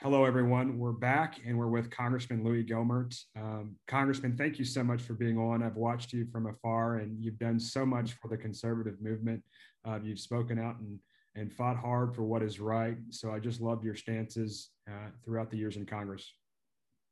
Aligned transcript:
hello, 0.00 0.24
everyone. 0.24 0.78
We're 0.78 0.92
back 0.92 1.40
and 1.44 1.58
we're 1.58 1.66
with 1.66 1.90
Congressman 1.90 2.44
Louie 2.44 2.64
Gohmert. 2.64 3.20
Um, 3.36 3.74
Congressman, 3.88 4.36
thank 4.36 4.56
you 4.56 4.64
so 4.64 4.84
much 4.84 5.02
for 5.02 5.14
being 5.14 5.36
on. 5.36 5.60
I've 5.60 5.74
watched 5.74 6.12
you 6.12 6.24
from 6.30 6.46
afar 6.46 6.98
and 6.98 7.20
you've 7.20 7.38
done 7.38 7.58
so 7.58 7.84
much 7.84 8.12
for 8.12 8.28
the 8.28 8.36
conservative 8.36 9.00
movement. 9.00 9.42
Uh, 9.84 9.98
you've 10.00 10.20
spoken 10.20 10.56
out 10.56 10.78
and, 10.78 11.00
and 11.34 11.52
fought 11.52 11.76
hard 11.76 12.14
for 12.14 12.22
what 12.22 12.44
is 12.44 12.60
right. 12.60 12.96
So 13.10 13.32
I 13.32 13.40
just 13.40 13.60
love 13.60 13.82
your 13.82 13.96
stances 13.96 14.70
uh, 14.88 15.10
throughout 15.24 15.50
the 15.50 15.56
years 15.56 15.76
in 15.76 15.84
Congress. 15.84 16.32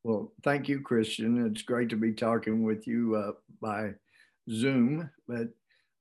Well, 0.04 0.32
thank 0.44 0.68
you, 0.68 0.80
Christian. 0.80 1.44
It's 1.44 1.62
great 1.62 1.88
to 1.88 1.96
be 1.96 2.12
talking 2.12 2.62
with 2.62 2.86
you 2.86 3.16
uh, 3.16 3.32
by 3.60 3.94
Zoom. 4.48 5.10
But 5.26 5.48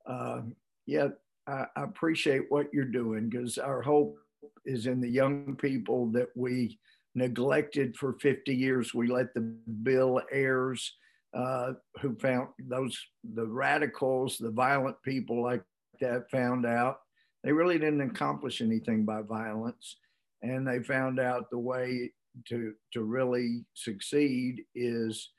uh, 0.06 0.42
yeah, 0.86 1.08
I, 1.48 1.66
I 1.76 1.84
appreciate 1.84 2.44
what 2.50 2.72
you're 2.72 2.86
doing 2.86 3.28
because 3.28 3.58
our 3.58 3.82
hope 3.82 4.20
is 4.66 4.88
in 4.88 5.02
the 5.02 5.10
young 5.10 5.56
people 5.56 6.08
that 6.12 6.30
we 6.36 6.78
neglected 7.16 7.96
for 7.96 8.14
50 8.14 8.54
years. 8.54 8.94
We 8.94 9.08
let 9.08 9.34
the 9.34 9.42
Bill 9.42 10.22
Ayers, 10.34 10.94
uh, 11.34 11.74
who 12.02 12.16
found 12.16 12.50
those, 12.60 12.98
the 13.34 13.46
radicals, 13.46 14.38
the 14.38 14.52
violent 14.52 15.02
people 15.04 15.42
like 15.44 15.64
that 16.02 16.30
found 16.30 16.66
out 16.66 16.98
they 17.44 17.52
really 17.52 17.78
didn't 17.78 18.02
accomplish 18.02 18.62
anything 18.62 19.06
by 19.06 19.22
violence. 19.22 19.98
And 20.42 20.68
they 20.68 20.80
found 20.80 21.20
out 21.20 21.50
the 21.50 21.60
way 21.60 22.12
to, 22.50 22.74
to 22.94 23.04
really 23.04 23.66
succeed 23.74 24.64
is 24.74 25.30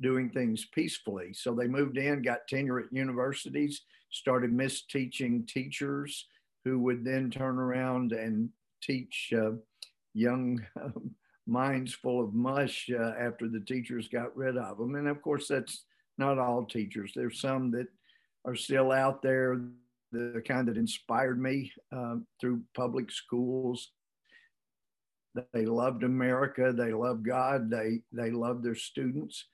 doing 0.00 0.30
things 0.30 0.66
peacefully. 0.72 1.32
So 1.32 1.54
they 1.54 1.66
moved 1.66 1.96
in, 1.96 2.22
got 2.22 2.46
tenure 2.48 2.80
at 2.80 2.92
universities, 2.92 3.82
started 4.10 4.52
misteaching 4.52 5.48
teachers 5.48 6.26
who 6.64 6.78
would 6.80 7.04
then 7.04 7.30
turn 7.30 7.58
around 7.58 8.12
and 8.12 8.48
teach 8.82 9.32
uh, 9.36 9.52
young 10.14 10.64
um, 10.80 11.14
minds 11.46 11.92
full 11.92 12.22
of 12.22 12.34
mush 12.34 12.90
uh, 12.90 13.12
after 13.18 13.48
the 13.48 13.60
teachers 13.60 14.08
got 14.08 14.34
rid 14.36 14.56
of 14.56 14.78
them. 14.78 14.94
And 14.94 15.08
of 15.08 15.20
course, 15.22 15.48
that's 15.48 15.84
not 16.16 16.38
all 16.38 16.64
teachers. 16.64 17.12
There's 17.14 17.40
some 17.40 17.70
that 17.72 17.88
are 18.46 18.54
still 18.54 18.92
out 18.92 19.22
there, 19.22 19.60
the 20.12 20.42
kind 20.46 20.68
that 20.68 20.76
inspired 20.76 21.40
me 21.40 21.72
um, 21.92 22.26
through 22.40 22.62
public 22.74 23.10
schools. 23.10 23.90
They 25.52 25.66
loved 25.66 26.04
America. 26.04 26.72
They 26.72 26.92
loved 26.92 27.26
God. 27.26 27.68
They 27.68 28.02
they 28.12 28.30
loved 28.30 28.62
their 28.62 28.76
students. 28.76 29.44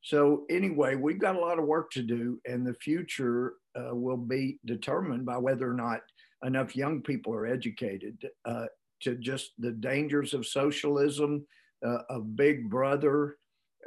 So 0.00 0.46
anyway, 0.48 0.94
we've 0.94 1.18
got 1.18 1.36
a 1.36 1.40
lot 1.40 1.58
of 1.58 1.66
work 1.66 1.90
to 1.92 2.02
do, 2.02 2.40
and 2.46 2.66
the 2.66 2.74
future 2.74 3.54
uh, 3.76 3.94
will 3.94 4.16
be 4.16 4.58
determined 4.64 5.26
by 5.26 5.36
whether 5.36 5.68
or 5.68 5.74
not 5.74 6.00
enough 6.44 6.76
young 6.76 7.02
people 7.02 7.34
are 7.34 7.46
educated 7.46 8.28
uh, 8.44 8.66
to 9.00 9.16
just 9.16 9.52
the 9.58 9.72
dangers 9.72 10.34
of 10.34 10.46
socialism, 10.46 11.46
uh, 11.86 12.02
of 12.08 12.36
Big 12.36 12.68
Brother. 12.68 13.38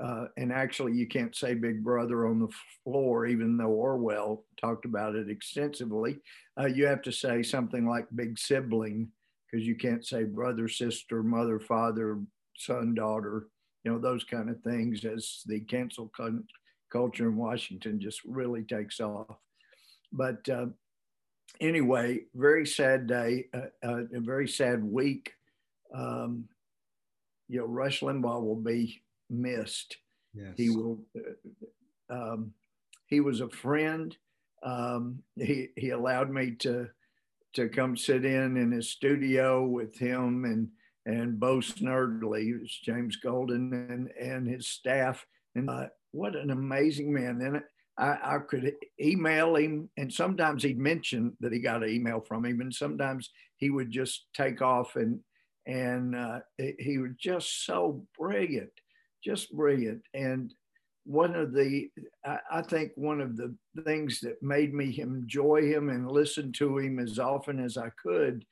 Uh, 0.02 0.26
and 0.38 0.52
actually, 0.52 0.94
you 0.94 1.08
can't 1.08 1.36
say 1.36 1.54
Big 1.54 1.84
Brother 1.84 2.28
on 2.28 2.40
the 2.40 2.50
floor, 2.84 3.26
even 3.26 3.58
though 3.58 3.68
Orwell 3.68 4.46
talked 4.60 4.86
about 4.86 5.16
it 5.16 5.30
extensively. 5.30 6.20
Uh, 6.60 6.66
you 6.66 6.86
have 6.86 7.02
to 7.04 7.12
say 7.12 7.44
something 7.44 7.88
like 7.88 8.08
Big 8.16 8.40
Sibling, 8.40 9.10
because 9.52 9.68
you 9.68 9.76
can't 9.76 10.06
say 10.06 10.24
brother, 10.24 10.68
sister, 10.68 11.22
mother, 11.24 11.60
father, 11.60 12.20
son, 12.58 12.96
daughter, 12.96 13.48
you 13.84 13.92
know, 13.92 14.00
those 14.00 14.24
kind 14.24 14.50
of 14.50 14.62
things 14.62 15.04
as 15.06 15.42
the 15.46 15.60
cancel 15.62 16.12
culture 16.92 17.28
in 17.28 17.36
Washington 17.36 18.00
just 18.00 18.22
really 18.24 18.64
takes 18.64 19.00
off. 19.00 19.36
But 20.14 20.48
uh, 20.50 20.68
anyway, 21.60 22.22
very 22.36 22.66
sad 22.66 23.08
day, 23.08 23.48
uh, 23.54 23.68
uh, 23.84 24.04
a 24.14 24.20
very 24.20 24.48
sad 24.48 24.84
week. 24.84 25.34
Um, 25.94 26.46
you 27.48 27.60
know, 27.60 27.66
Rush 27.66 28.02
Limbaugh 28.02 28.44
will 28.44 28.56
be 28.56 29.02
missed. 29.30 29.98
Yes. 30.34 30.54
He 30.58 30.70
will. 30.70 31.00
Uh, 31.16 32.14
um, 32.14 32.54
he 33.08 33.20
was 33.20 33.42
a 33.42 33.50
friend. 33.50 34.16
Um, 34.64 35.24
he 35.36 35.70
he 35.76 35.90
allowed 35.90 36.30
me 36.30 36.52
to 36.60 36.88
to 37.54 37.68
come 37.68 37.98
sit 37.98 38.24
in 38.24 38.58
in 38.58 38.72
his 38.72 38.90
studio 38.90 39.66
with 39.66 39.98
him 39.98 40.46
and 40.46 40.70
and 41.06 41.40
Bo 41.40 41.58
Snerdley, 41.58 42.64
James 42.84 43.18
Golden, 43.18 43.74
and 43.74 44.12
and 44.20 44.48
his 44.48 44.68
staff. 44.68 45.26
And 45.56 45.70
uh, 45.70 45.88
what 46.12 46.36
an 46.36 46.52
amazing 46.52 47.12
man! 47.12 47.42
And 47.42 47.62
I, 47.98 48.18
I, 48.24 48.38
could 48.48 48.74
email 49.00 49.56
him, 49.56 49.90
and 49.98 50.12
sometimes 50.12 50.64
he'd 50.64 50.80
mention 50.80 51.36
that 51.40 51.54
he 51.54 51.60
got 51.60 51.84
an 51.84 51.90
email 51.90 52.22
from 52.22 52.46
him, 52.46 52.62
and 52.62 52.74
sometimes 52.74 53.30
he 53.58 53.70
would 53.70 53.92
just 53.92 54.26
take 54.34 54.62
off, 54.62 54.96
and 54.96 55.20
and 55.66 56.16
uh, 56.16 56.40
he 56.58 56.98
was 56.98 57.12
just 57.20 57.66
so 57.66 58.06
brilliant, 58.18 58.72
just 59.24 59.56
brilliant. 59.56 60.02
And 60.14 60.54
one 61.06 61.36
of 61.36 61.54
the, 61.54 61.90
I, 62.26 62.40
I 62.52 62.62
think 62.62 62.92
one 62.96 63.22
of 63.22 63.38
the 63.38 63.56
things 63.84 64.20
that 64.22 64.42
made 64.42 64.74
me 64.74 65.00
enjoy 65.00 65.64
him 65.64 65.90
and 65.90 66.10
listen 66.10 66.52
to 66.54 66.78
him 66.78 67.00
as 67.00 67.20
often 67.20 67.60
as 67.60 67.78
I 67.78 67.90
could 68.02 68.46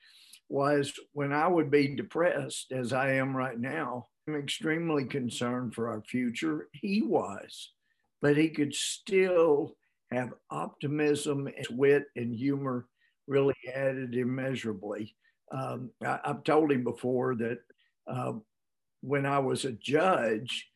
was 0.50 0.94
when 1.14 1.32
I 1.32 1.48
would 1.48 1.70
be 1.70 1.96
depressed, 1.96 2.72
as 2.72 2.92
I 2.92 3.14
am 3.14 3.36
right 3.36 3.60
now. 3.60 4.08
I'm 4.28 4.36
extremely 4.36 5.06
concerned 5.06 5.74
for 5.74 5.90
our 5.90 6.02
future. 6.02 6.68
He 6.74 7.02
was 7.02 7.72
but 8.22 8.38
he 8.38 8.50
could 8.50 8.74
still 8.74 9.75
have 10.12 10.34
optimism 10.50 11.47
and 11.47 11.68
wit 11.72 12.06
and 12.16 12.34
humor 12.34 12.88
really 13.28 13.56
added 13.74 14.16
immeasurably. 14.16 15.16
Um, 15.52 15.91
I, 16.06 16.19
have 16.25 16.44
told 16.44 16.72
him 16.72 16.84
before 16.84 17.35
that 17.35 17.59
uh, 18.07 18.34
when 19.02 19.25
I 19.25 19.40
was 19.40 19.66
a 19.66 19.72
judge 19.72 20.68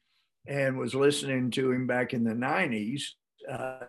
and 0.47 0.77
was 0.77 0.95
listening 0.95 1.51
to 1.51 1.71
him 1.71 1.87
back 1.87 2.13
in 2.13 2.23
the 2.23 2.33
90s, 2.33 3.01
uh, 3.51 3.85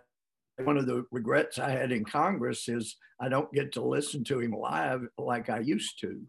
one 0.62 0.76
of 0.76 0.86
the 0.86 1.04
regrets 1.10 1.58
I 1.58 1.70
had 1.70 1.92
in 1.92 2.04
Congress 2.04 2.68
is 2.68 2.96
I 3.20 3.28
don't 3.28 3.52
get 3.52 3.72
to 3.72 3.82
listen 3.82 4.24
to 4.24 4.40
him 4.40 4.52
live 4.52 5.02
like 5.18 5.50
I 5.50 5.60
used 5.60 6.00
to. 6.00 6.20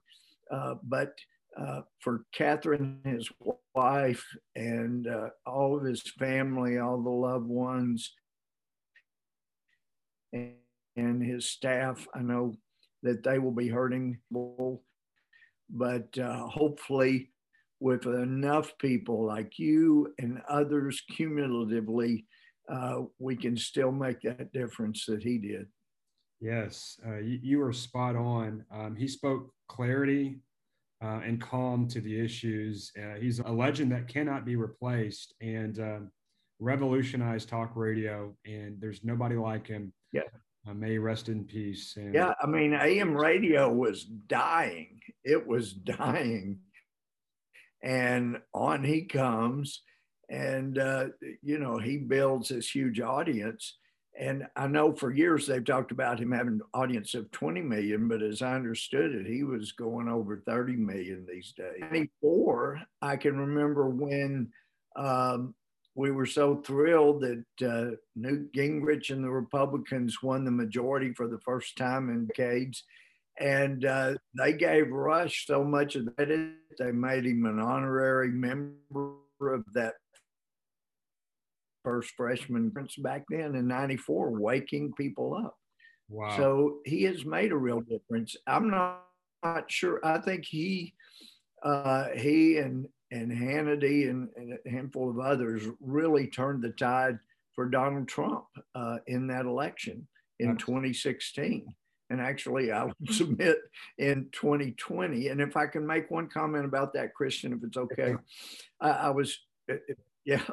Uh, 0.51 0.75
but 0.83 1.13
uh, 1.57 1.81
for 1.99 2.25
Kathryn, 2.37 3.05
his 3.05 3.29
wife, 3.73 4.25
and 4.55 5.07
uh, 5.07 5.29
all 5.45 5.77
of 5.77 5.85
his 5.85 6.01
family, 6.01 6.77
all 6.79 7.01
the 7.01 7.09
loved 7.09 7.47
ones, 7.47 8.13
and, 10.33 10.53
and 10.95 11.23
his 11.23 11.49
staff. 11.49 12.07
I 12.13 12.19
know 12.19 12.53
that 13.03 13.23
they 13.23 13.39
will 13.39 13.51
be 13.51 13.67
hurting, 13.67 14.19
but 15.69 16.17
uh, 16.17 16.47
hopefully, 16.47 17.31
with 17.79 18.05
enough 18.05 18.77
people 18.79 19.25
like 19.25 19.59
you 19.59 20.13
and 20.17 20.41
others 20.49 21.01
cumulatively, 21.15 22.25
uh, 22.71 23.01
we 23.19 23.35
can 23.35 23.55
still 23.55 23.91
make 23.91 24.21
that 24.21 24.51
difference 24.51 25.05
that 25.05 25.21
he 25.21 25.37
did. 25.37 25.67
Yes, 26.41 26.99
uh, 27.05 27.17
you, 27.17 27.39
you, 27.41 27.59
were 27.59 27.71
spot 27.71 28.15
on. 28.15 28.65
Um, 28.71 28.95
he 28.95 29.07
spoke 29.07 29.51
clarity 29.67 30.39
uh, 31.03 31.21
and 31.25 31.41
calm 31.41 31.87
to 31.89 32.01
the 32.01 32.19
issues. 32.19 32.91
Uh, 32.97 33.19
he's 33.19 33.39
a 33.39 33.51
legend 33.51 33.91
that 33.91 34.07
cannot 34.07 34.45
be 34.45 34.55
replaced 34.55 35.33
and 35.41 35.79
um, 35.79 36.11
revolutionized 36.59 37.49
talk 37.49 37.71
radio. 37.75 38.35
And 38.45 38.79
there's 38.79 39.03
nobody 39.03 39.35
like 39.35 39.67
him. 39.67 39.93
Yeah. 40.11 40.21
Uh, 40.67 40.73
may 40.73 40.97
rest 40.97 41.29
in 41.29 41.43
peace. 41.43 41.95
And- 41.97 42.13
yeah, 42.13 42.33
I 42.41 42.47
mean, 42.47 42.73
AM 42.73 43.15
radio 43.15 43.71
was 43.71 44.03
dying. 44.03 44.99
It 45.23 45.45
was 45.45 45.73
dying. 45.73 46.59
And 47.83 48.39
on 48.53 48.83
he 48.83 49.05
comes, 49.05 49.81
and 50.27 50.79
uh, 50.79 51.07
you 51.43 51.59
know 51.59 51.77
he 51.77 51.97
builds 51.97 52.49
this 52.49 52.73
huge 52.73 52.99
audience 52.99 53.77
and 54.17 54.47
I 54.55 54.67
know 54.67 54.93
for 54.93 55.11
years 55.11 55.45
they've 55.45 55.63
talked 55.63 55.91
about 55.91 56.19
him 56.19 56.31
having 56.31 56.53
an 56.53 56.61
audience 56.73 57.15
of 57.15 57.29
20 57.31 57.61
million, 57.61 58.07
but 58.07 58.21
as 58.21 58.41
I 58.41 58.55
understood 58.55 59.13
it, 59.13 59.25
he 59.25 59.43
was 59.43 59.73
going 59.73 60.07
over 60.07 60.41
30 60.45 60.73
million 60.77 61.25
these 61.29 61.51
days. 61.51 61.79
94, 61.81 62.81
I 63.01 63.17
can 63.17 63.37
remember 63.37 63.89
when 63.89 64.51
um, 64.95 65.53
we 65.95 66.11
were 66.11 66.25
so 66.25 66.57
thrilled 66.57 67.21
that 67.21 67.67
uh, 67.67 67.95
Newt 68.15 68.53
Gingrich 68.53 69.09
and 69.09 69.23
the 69.23 69.29
Republicans 69.29 70.23
won 70.23 70.45
the 70.45 70.51
majority 70.51 71.13
for 71.13 71.27
the 71.27 71.39
first 71.39 71.77
time 71.77 72.09
in 72.09 72.27
decades. 72.27 72.83
And 73.37 73.83
uh, 73.83 74.13
they 74.37 74.53
gave 74.53 74.91
Rush 74.91 75.45
so 75.45 75.63
much 75.63 75.95
of 75.95 76.05
that, 76.15 76.53
they 76.79 76.91
made 76.91 77.25
him 77.25 77.45
an 77.45 77.59
honorary 77.59 78.29
member 78.29 79.17
of 79.41 79.65
that 79.73 79.95
first 81.85 82.11
freshman 82.17 82.71
prince 82.71 82.97
back 82.97 83.23
then 83.29 83.55
in 83.55 83.67
94, 83.67 84.31
waking 84.31 84.91
people 84.93 85.33
up. 85.33 85.55
Wow. 86.09 86.35
So 86.35 86.77
he 86.85 87.03
has 87.03 87.25
made 87.25 87.51
a 87.51 87.57
real 87.57 87.81
difference. 87.81 88.35
I'm 88.45 88.69
not, 88.69 89.05
not 89.43 89.71
sure. 89.71 89.99
I 90.03 90.19
think 90.19 90.45
he, 90.45 90.93
uh, 91.63 92.09
he 92.15 92.57
and, 92.57 92.87
and 93.11 93.31
Hannity 93.31 94.09
and, 94.09 94.29
and, 94.35 94.57
a 94.65 94.69
handful 94.69 95.09
of 95.09 95.19
others 95.19 95.63
really 95.79 96.27
turned 96.27 96.63
the 96.63 96.71
tide 96.71 97.17
for 97.53 97.69
Donald 97.69 98.07
Trump 98.07 98.45
uh, 98.75 98.97
in 99.07 99.27
that 99.27 99.45
election 99.45 100.07
in 100.39 100.57
2016. 100.57 101.65
and 102.09 102.21
actually 102.21 102.71
I 102.71 102.83
would 102.83 102.95
submit 103.09 103.57
in 103.97 104.27
2020. 104.31 105.29
And 105.29 105.41
if 105.41 105.55
I 105.55 105.67
can 105.67 105.85
make 105.87 106.11
one 106.11 106.27
comment 106.27 106.65
about 106.65 106.93
that, 106.93 107.13
Christian, 107.13 107.53
if 107.53 107.63
it's 107.63 107.77
okay, 107.77 108.15
I, 108.81 108.89
I 108.89 109.09
was, 109.09 109.39
yeah, 110.25 110.43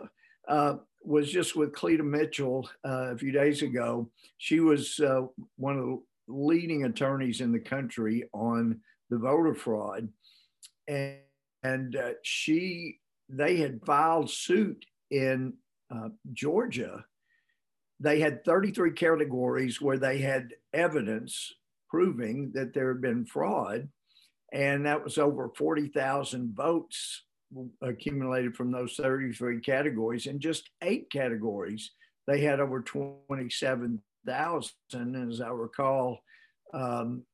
uh, 0.48 0.76
was 1.04 1.30
just 1.30 1.56
with 1.56 1.74
Cleta 1.74 2.02
Mitchell 2.02 2.68
uh, 2.84 3.12
a 3.12 3.18
few 3.18 3.32
days 3.32 3.62
ago. 3.62 4.10
She 4.38 4.60
was 4.60 5.00
uh, 5.00 5.22
one 5.56 5.78
of 5.78 5.84
the 5.84 6.02
leading 6.28 6.84
attorneys 6.84 7.40
in 7.40 7.52
the 7.52 7.60
country 7.60 8.28
on 8.32 8.80
the 9.10 9.18
voter 9.18 9.54
fraud, 9.54 10.08
and, 10.88 11.18
and 11.62 11.96
uh, 11.96 12.10
she 12.22 12.98
they 13.28 13.56
had 13.56 13.84
filed 13.84 14.30
suit 14.30 14.84
in 15.10 15.54
uh, 15.94 16.08
Georgia. 16.32 17.04
They 18.00 18.20
had 18.20 18.44
33 18.44 18.92
categories 18.92 19.80
where 19.80 19.98
they 19.98 20.18
had 20.18 20.54
evidence 20.72 21.52
proving 21.88 22.52
that 22.54 22.74
there 22.74 22.88
had 22.88 23.00
been 23.00 23.24
fraud, 23.24 23.88
and 24.52 24.86
that 24.86 25.02
was 25.04 25.18
over 25.18 25.50
40,000 25.56 26.54
votes 26.54 27.22
accumulated 27.82 28.56
from 28.56 28.70
those 28.70 28.94
33 28.96 29.60
categories. 29.60 30.26
In 30.26 30.40
just 30.40 30.70
eight 30.82 31.10
categories, 31.10 31.90
they 32.26 32.40
had 32.40 32.60
over 32.60 32.80
27,000. 32.80 35.30
As 35.30 35.40
I 35.40 35.48
recall, 35.48 36.18
um, 36.72 37.24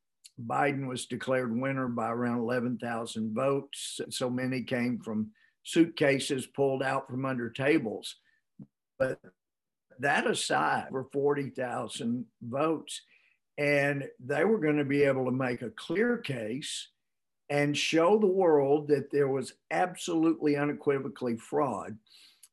Biden 0.41 0.87
was 0.87 1.07
declared 1.07 1.59
winner 1.59 1.89
by 1.89 2.11
around 2.11 2.39
11,000 2.39 3.35
votes. 3.35 4.01
So 4.11 4.31
many 4.31 4.63
came 4.63 5.01
from 5.01 5.31
suitcases 5.65 6.47
pulled 6.47 6.83
out 6.83 7.09
from 7.09 7.25
under 7.25 7.51
tables. 7.51 8.17
But 8.99 9.19
that 9.99 10.27
aside, 10.27 10.89
for 10.91 11.09
40,000 11.13 12.25
votes, 12.43 13.03
and 13.59 14.09
they 14.25 14.45
were 14.45 14.59
going 14.59 14.79
to 14.79 14.85
be 14.85 15.03
able 15.03 15.25
to 15.25 15.33
make 15.33 15.63
a 15.63 15.71
clear 15.71 16.19
case 16.19 16.89
and 17.51 17.77
show 17.77 18.19
the 18.19 18.27
world 18.27 18.89
that 18.89 19.11
there 19.11 19.29
was 19.29 19.55
absolutely 19.71 20.57
unequivocally 20.57 21.37
fraud. 21.37 21.97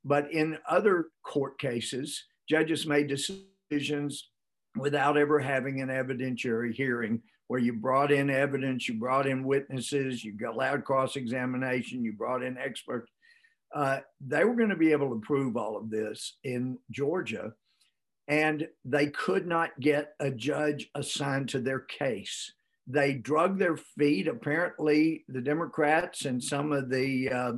But 0.03 0.31
in 0.31 0.57
other 0.69 1.07
court 1.24 1.59
cases, 1.59 2.25
judges 2.47 2.86
made 2.86 3.07
decisions 3.07 4.30
without 4.77 5.18
ever 5.18 5.39
having 5.39 5.81
an 5.81 5.89
evidentiary 5.89 6.74
hearing 6.74 7.21
where 7.47 7.59
you 7.59 7.74
brought 7.74 8.12
in 8.12 8.30
evidence, 8.30 8.88
you 8.88 8.95
brought 8.95 9.27
in 9.27 9.44
witnesses, 9.44 10.24
you 10.24 10.33
got 10.33 10.57
loud 10.57 10.83
cross 10.83 11.15
examination, 11.15 12.03
you 12.03 12.13
brought 12.13 12.44
in 12.44 12.57
experts. 12.57 13.12
Uh, 13.74 14.00
they 14.25 14.44
were 14.44 14.56
going 14.56 14.69
to 14.69 14.75
be 14.75 14.91
able 14.91 15.09
to 15.09 15.21
prove 15.21 15.57
all 15.57 15.77
of 15.77 15.89
this 15.89 16.38
in 16.44 16.77
Georgia, 16.91 17.53
and 18.27 18.68
they 18.83 19.07
could 19.07 19.45
not 19.45 19.80
get 19.80 20.13
a 20.19 20.31
judge 20.31 20.89
assigned 20.95 21.50
to 21.50 21.59
their 21.59 21.80
case 21.80 22.53
they 22.87 23.13
drug 23.13 23.57
their 23.57 23.77
feet. 23.77 24.27
Apparently, 24.27 25.23
the 25.27 25.41
Democrats 25.41 26.25
and 26.25 26.43
some 26.43 26.71
of 26.71 26.89
the 26.89 27.29
uh, 27.29 27.51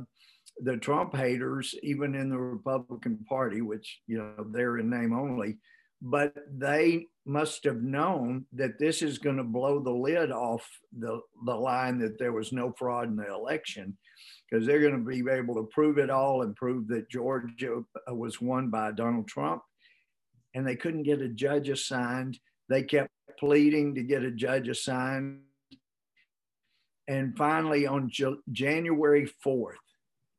the 0.60 0.76
Trump 0.76 1.14
haters, 1.14 1.74
even 1.82 2.14
in 2.14 2.30
the 2.30 2.38
Republican 2.38 3.24
Party, 3.28 3.60
which 3.60 4.00
you 4.06 4.18
know 4.18 4.46
they're 4.50 4.78
in 4.78 4.90
name 4.90 5.12
only, 5.12 5.58
but 6.00 6.34
they 6.56 7.06
must 7.26 7.64
have 7.64 7.82
known 7.82 8.46
that 8.54 8.78
this 8.78 9.02
is 9.02 9.18
going 9.18 9.36
to 9.36 9.44
blow 9.44 9.80
the 9.80 9.90
lid 9.90 10.32
off 10.32 10.66
the, 10.98 11.20
the 11.44 11.54
line 11.54 11.98
that 11.98 12.18
there 12.18 12.32
was 12.32 12.52
no 12.52 12.72
fraud 12.78 13.08
in 13.08 13.16
the 13.16 13.28
election 13.28 13.96
because 14.50 14.66
they're 14.66 14.80
going 14.80 14.98
to 14.98 15.04
be 15.04 15.22
able 15.30 15.54
to 15.54 15.68
prove 15.70 15.98
it 15.98 16.08
all 16.08 16.42
and 16.42 16.56
prove 16.56 16.88
that 16.88 17.10
Georgia 17.10 17.82
was 18.08 18.40
won 18.40 18.70
by 18.70 18.90
Donald 18.92 19.28
Trump. 19.28 19.62
And 20.54 20.66
they 20.66 20.76
couldn't 20.76 21.02
get 21.02 21.20
a 21.20 21.28
judge 21.28 21.68
assigned. 21.68 22.38
They 22.68 22.82
kept 22.82 23.10
pleading 23.38 23.94
to 23.94 24.02
get 24.02 24.22
a 24.22 24.30
judge 24.30 24.68
assigned. 24.68 25.40
And 27.06 27.36
finally, 27.36 27.86
on 27.86 28.10
J- 28.10 28.36
January 28.52 29.30
4th, 29.44 29.76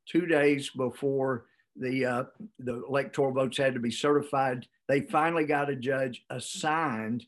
two 0.06 0.26
days 0.26 0.70
before 0.70 1.46
the, 1.76 2.04
uh, 2.04 2.24
the 2.58 2.84
electoral 2.84 3.32
votes 3.32 3.58
had 3.58 3.74
to 3.74 3.80
be 3.80 3.90
certified, 3.90 4.66
they 4.88 5.00
finally 5.02 5.44
got 5.44 5.70
a 5.70 5.76
judge 5.76 6.24
assigned, 6.30 7.24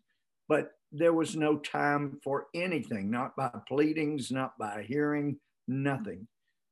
but 0.49 0.73
there 0.93 1.15
was 1.15 1.35
no 1.35 1.57
time 1.57 2.21
for 2.23 2.47
anything, 2.55 3.11
not 3.11 3.35
by 3.35 3.51
pleadings, 3.67 4.31
not 4.31 4.59
by 4.59 4.85
hearing, 4.87 5.39
nothing. 5.67 6.19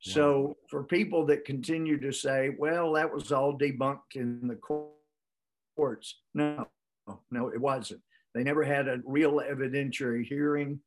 Wow. 0.06 0.12
So, 0.12 0.56
for 0.68 0.84
people 0.84 1.26
that 1.26 1.44
continue 1.44 1.98
to 2.00 2.12
say, 2.12 2.50
well, 2.58 2.92
that 2.92 3.12
was 3.12 3.32
all 3.32 3.58
debunked 3.58 4.16
in 4.16 4.46
the 4.46 4.56
courts, 5.76 6.20
no, 6.34 6.68
no, 7.30 7.48
it 7.48 7.60
wasn't. 7.60 8.00
They 8.34 8.42
never 8.42 8.62
had 8.62 8.88
a 8.88 9.00
real 9.04 9.40
evidentiary 9.40 10.24
hearing. 10.24 10.80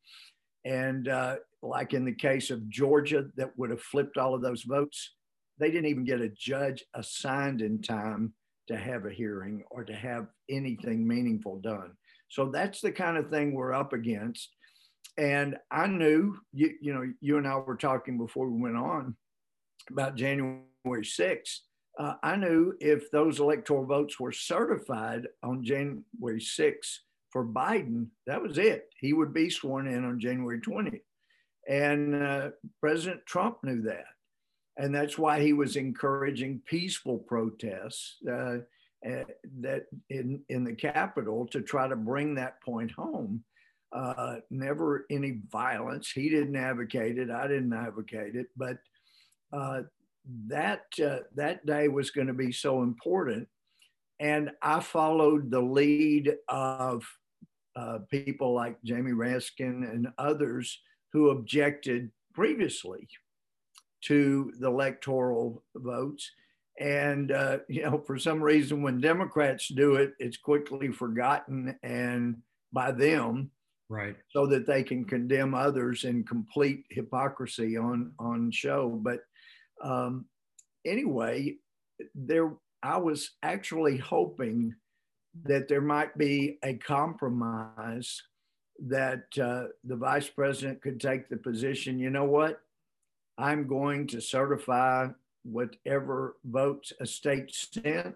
And 0.66 1.08
uh, 1.08 1.38
like 1.62 1.94
in 1.94 2.06
the 2.06 2.14
case 2.14 2.52
of 2.52 2.70
Georgia, 2.70 3.26
that 3.36 3.58
would 3.58 3.70
have 3.70 3.82
flipped 3.82 4.18
all 4.18 4.34
of 4.34 4.42
those 4.42 4.64
votes, 4.64 5.14
they 5.60 5.70
didn't 5.70 5.88
even 5.90 6.06
get 6.06 6.22
a 6.22 6.30
judge 6.30 6.84
assigned 6.94 7.62
in 7.62 7.82
time 7.82 8.34
to 8.68 8.78
have 8.78 9.06
a 9.06 9.12
hearing 9.12 9.64
or 9.70 9.84
to 9.84 9.94
have 9.94 10.28
anything 10.50 11.06
meaningful 11.08 11.60
done. 11.60 11.92
So 12.30 12.50
that's 12.50 12.82
the 12.82 12.92
kind 12.92 13.18
of 13.18 13.30
thing 13.30 13.54
we're 13.54 13.74
up 13.74 13.94
against. 13.94 14.50
And 15.18 15.58
I 15.70 15.88
knew, 15.88 16.38
you, 16.54 16.74
you 16.82 16.94
know, 16.94 17.04
you 17.22 17.38
and 17.38 17.48
I 17.48 17.58
were 17.58 17.76
talking 17.76 18.18
before 18.18 18.50
we 18.50 18.62
went 18.62 18.78
on 18.78 19.16
about 19.92 20.16
January 20.16 20.64
6th. 20.88 21.60
Uh, 22.00 22.16
I 22.24 22.36
knew 22.36 22.74
if 22.80 23.12
those 23.12 23.40
electoral 23.40 23.86
votes 23.86 24.20
were 24.20 24.32
certified 24.32 25.28
on 25.44 25.64
January 25.64 26.40
6th, 26.40 26.98
for 27.34 27.44
Biden, 27.44 28.06
that 28.28 28.42
was 28.42 28.60
it. 28.60 28.90
He 29.00 29.12
would 29.12 29.34
be 29.34 29.50
sworn 29.50 29.88
in 29.88 30.06
on 30.06 30.20
January 30.20 30.62
20th. 30.62 31.02
And 31.68 32.16
uh, 32.16 32.50
President 32.80 33.26
Trump 33.26 33.58
knew 33.64 33.82
that. 33.82 34.06
And 34.78 34.94
that's 34.94 35.18
why 35.18 35.42
he 35.42 35.52
was 35.52 35.76
encouraging 35.76 36.62
peaceful 36.66 37.18
protests 37.18 38.18
uh, 38.30 38.58
uh, 39.08 39.24
that 39.62 39.86
in, 40.10 40.42
in 40.50 40.64
the 40.64 40.74
Capitol 40.74 41.48
to 41.48 41.62
try 41.62 41.88
to 41.88 41.96
bring 41.96 42.36
that 42.36 42.62
point 42.62 42.92
home. 42.92 43.44
Uh, 43.92 44.38
never 44.50 45.06
any 45.12 45.40
violence. 45.52 46.12
He 46.12 46.30
didn't 46.30 46.56
advocate 46.56 47.18
it. 47.18 47.30
I 47.30 47.48
didn't 47.48 47.74
advocate 47.74 48.36
it. 48.36 48.48
But 48.56 48.78
uh, 49.52 49.82
that, 50.48 50.84
uh, 51.04 51.20
that 51.36 51.66
day 51.66 51.88
was 51.88 52.12
going 52.12 52.28
to 52.28 52.34
be 52.34 52.52
so 52.52 52.84
important. 52.84 53.48
And 54.20 54.52
I 54.62 54.80
followed 54.80 55.52
the 55.52 55.62
lead 55.62 56.36
of 56.48 57.06
uh, 57.76 58.00
people 58.10 58.54
like 58.54 58.82
Jamie 58.84 59.12
Raskin 59.12 59.90
and 59.92 60.08
others 60.18 60.80
who 61.12 61.30
objected 61.30 62.12
previously 62.34 63.08
to 64.02 64.52
the 64.60 64.68
electoral 64.68 65.64
votes. 65.76 66.30
And, 66.80 67.32
uh, 67.32 67.60
you 67.68 67.84
know, 67.84 68.00
for 68.00 68.18
some 68.18 68.42
reason, 68.42 68.82
when 68.82 69.00
Democrats 69.00 69.68
do 69.68 69.96
it, 69.96 70.14
it's 70.20 70.38
quickly 70.38 70.92
forgotten 70.92 71.78
and 71.84 72.38
by 72.72 72.92
them. 72.92 73.52
Right. 73.90 74.16
So 74.30 74.48
that 74.48 74.66
they 74.66 74.82
can 74.82 75.06
condemn 75.06 75.54
others 75.54 76.04
in 76.04 76.24
complete 76.24 76.86
hypocrisy 76.90 77.78
on, 77.78 78.14
on 78.18 78.50
show. 78.50 78.90
But 78.90 79.20
um, 79.84 80.26
anyway, 80.84 81.58
there, 82.16 82.54
I 82.82 82.98
was 82.98 83.32
actually 83.44 83.98
hoping 83.98 84.74
that 85.44 85.68
there 85.68 85.82
might 85.82 86.18
be 86.18 86.58
a 86.64 86.76
compromise 86.76 88.22
that 88.88 89.24
uh, 89.42 89.66
the 89.84 89.96
vice 89.96 90.30
president 90.30 90.82
could 90.82 91.00
take 91.00 91.30
the 91.30 91.38
position 91.38 92.00
you 92.00 92.10
know 92.10 92.26
what? 92.26 92.62
I'm 93.38 93.68
going 93.68 94.08
to 94.08 94.22
certify 94.22 95.08
whatever 95.44 96.38
votes 96.46 96.94
a 97.00 97.06
state 97.06 97.54
sent, 97.54 98.16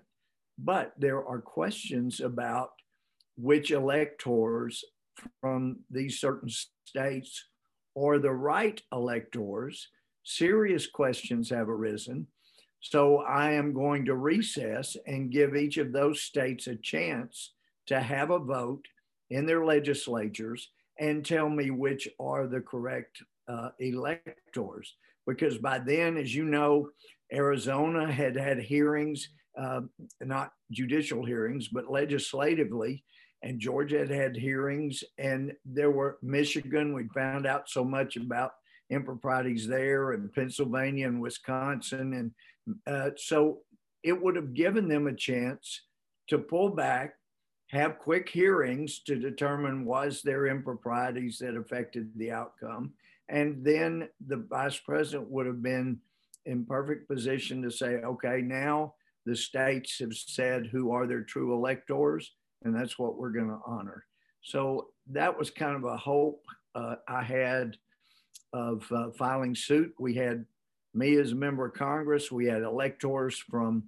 but 0.57 0.93
there 0.97 1.25
are 1.27 1.41
questions 1.41 2.19
about 2.19 2.71
which 3.36 3.71
electors 3.71 4.83
from 5.41 5.77
these 5.89 6.19
certain 6.19 6.50
states 6.86 7.45
are 7.95 8.19
the 8.19 8.31
right 8.31 8.81
electors. 8.91 9.88
Serious 10.24 10.86
questions 10.88 11.50
have 11.50 11.69
arisen 11.69 12.27
so 12.89 13.17
I 13.17 13.51
am 13.51 13.74
going 13.74 14.06
to 14.06 14.15
recess 14.15 14.96
and 15.06 15.32
give 15.32 15.56
each 15.56 15.77
of 15.77 15.91
those 15.91 16.22
states 16.22 16.67
a 16.67 16.75
chance 16.75 17.53
to 17.88 18.00
have 18.00 18.32
a 18.32 18.39
vote 18.39 18.86
in 19.29 19.46
their 19.46 19.65
legislatures 19.65 20.70
and 21.00 21.25
tell 21.25 21.50
me 21.50 21.70
which 21.70 22.08
are 22.20 22.48
the 22.48 22.62
correct 22.62 23.22
uh, 23.48 23.70
electors. 23.79 24.96
Because 25.25 25.58
by 25.58 25.79
then, 25.79 26.17
as 26.17 26.34
you 26.34 26.46
know, 26.46 26.89
Arizona 27.34 28.10
had 28.12 28.38
had 28.38 28.60
hearings, 28.60 29.29
uh, 29.60 29.82
not 30.22 30.51
judicial 30.72 31.25
hearings, 31.25 31.67
but 31.67 31.91
legislatively, 31.91 33.03
and 33.44 33.60
Georgia 33.60 34.00
had 34.00 34.10
had 34.10 34.36
hearings, 34.36 35.03
and 35.17 35.51
there 35.65 35.91
were 35.91 36.17
Michigan. 36.22 36.94
We 36.94 37.08
found 37.13 37.46
out 37.46 37.70
so 37.70 37.84
much 37.84 38.15
about 38.15 38.51
improprieties 38.89 39.67
there, 39.67 40.13
and 40.13 40.34
Pennsylvania 40.34 41.08
and 41.08 41.22
Wisconsin, 41.22 42.13
and 42.13 42.32
uh, 42.86 43.12
so 43.15 43.59
it 44.03 44.21
would 44.21 44.36
have 44.36 44.53
given 44.53 44.88
them 44.88 45.07
a 45.07 45.13
chance 45.13 45.81
to 46.27 46.38
pull 46.38 46.69
back 46.69 47.15
have 47.67 48.00
quick 48.00 48.29
hearings 48.29 49.00
to 49.00 49.15
determine 49.15 49.86
was 49.86 50.21
there 50.21 50.47
improprieties 50.47 51.38
that 51.39 51.57
affected 51.57 52.09
the 52.15 52.31
outcome. 52.31 52.93
And 53.29 53.63
then 53.63 54.07
the 54.27 54.38
vice 54.38 54.77
president 54.77 55.29
would 55.29 55.45
have 55.45 55.62
been 55.62 56.00
in 56.45 56.65
perfect 56.65 57.09
position 57.09 57.62
to 57.63 57.71
say, 57.71 57.95
okay, 57.95 58.41
now 58.41 58.93
the 59.25 59.36
states 59.36 60.00
have 60.00 60.13
said 60.13 60.67
who 60.67 60.91
are 60.91 61.05
their 61.05 61.24
true 61.24 61.53
electors, 61.53 62.31
and 62.63 62.74
that's 62.74 62.97
what 62.97 63.17
we're 63.17 63.31
going 63.31 63.50
to 63.50 63.59
honor. 63.65 64.05
So 64.43 64.88
that 65.07 65.38
was 65.38 65.50
kind 65.50 65.75
of 65.75 65.83
a 65.83 65.97
hope 65.97 66.41
uh, 66.74 66.95
I 67.09 67.21
had 67.21 67.75
of 68.53 68.89
uh, 68.93 69.12
filing 69.12 69.55
suit. 69.55 69.93
We 70.00 70.13
had 70.13 70.45
me 70.97 71.17
as 71.17 71.31
a 71.31 71.35
member 71.35 71.65
of 71.65 71.73
Congress, 71.73 72.31
we 72.31 72.45
had 72.45 72.63
electors 72.63 73.37
from 73.37 73.83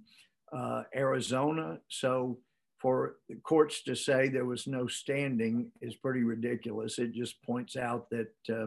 uh, 0.52 0.84
Arizona. 0.94 1.78
So 1.88 2.38
for 2.78 3.16
the 3.28 3.36
courts 3.36 3.82
to 3.82 3.94
say 3.94 4.28
there 4.28 4.46
was 4.46 4.66
no 4.66 4.86
standing 4.86 5.70
is 5.82 5.96
pretty 5.96 6.22
ridiculous. 6.22 6.98
It 6.98 7.12
just 7.12 7.42
points 7.42 7.76
out 7.76 8.08
that 8.10 8.32
uh, 8.52 8.66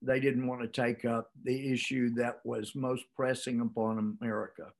they 0.00 0.20
didn't 0.20 0.46
want 0.46 0.62
to 0.62 0.68
take 0.68 1.04
up 1.04 1.30
the 1.44 1.72
issue 1.72 2.14
that 2.14 2.40
was 2.44 2.74
most 2.74 3.04
pressing 3.14 3.60
upon 3.60 4.16
America. 4.20 4.72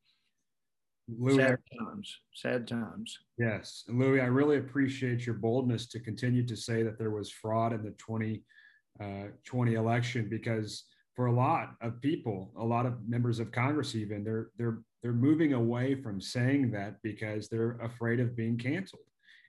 Louie, 1.07 1.37
sad 1.37 1.59
times, 1.79 2.19
sad 2.35 2.67
times. 2.67 3.19
Yes. 3.39 3.85
And 3.89 3.99
Louie, 3.99 4.23
I 4.23 4.27
really 4.27 4.57
appreciate 4.57 5.27
your 5.27 5.35
boldness 5.35 5.87
to 5.89 6.01
continue 6.01 6.47
to 6.47 6.57
say 6.57 6.83
that 6.83 6.99
there 6.99 7.11
was 7.11 7.31
fraud 7.31 7.75
in 7.75 7.83
the 7.83 7.91
2020 7.91 9.77
uh, 9.77 9.81
election 9.81 10.29
because 10.31 10.85
for 11.15 11.27
a 11.27 11.33
lot 11.33 11.75
of 11.81 12.01
people, 12.01 12.53
a 12.59 12.65
lot 12.65 12.87
of 12.87 13.09
members 13.09 13.39
of 13.39 13.53
Congress, 13.53 13.95
even 13.95 14.25
they're 14.25 14.51
they're 14.59 14.79
they're 15.03 15.13
moving 15.13 15.53
away 15.53 15.95
from 15.95 16.21
saying 16.21 16.71
that 16.73 17.01
because 17.03 17.49
they're 17.49 17.79
afraid 17.83 18.21
of 18.21 18.37
being 18.37 18.57
canceled. 18.57 19.03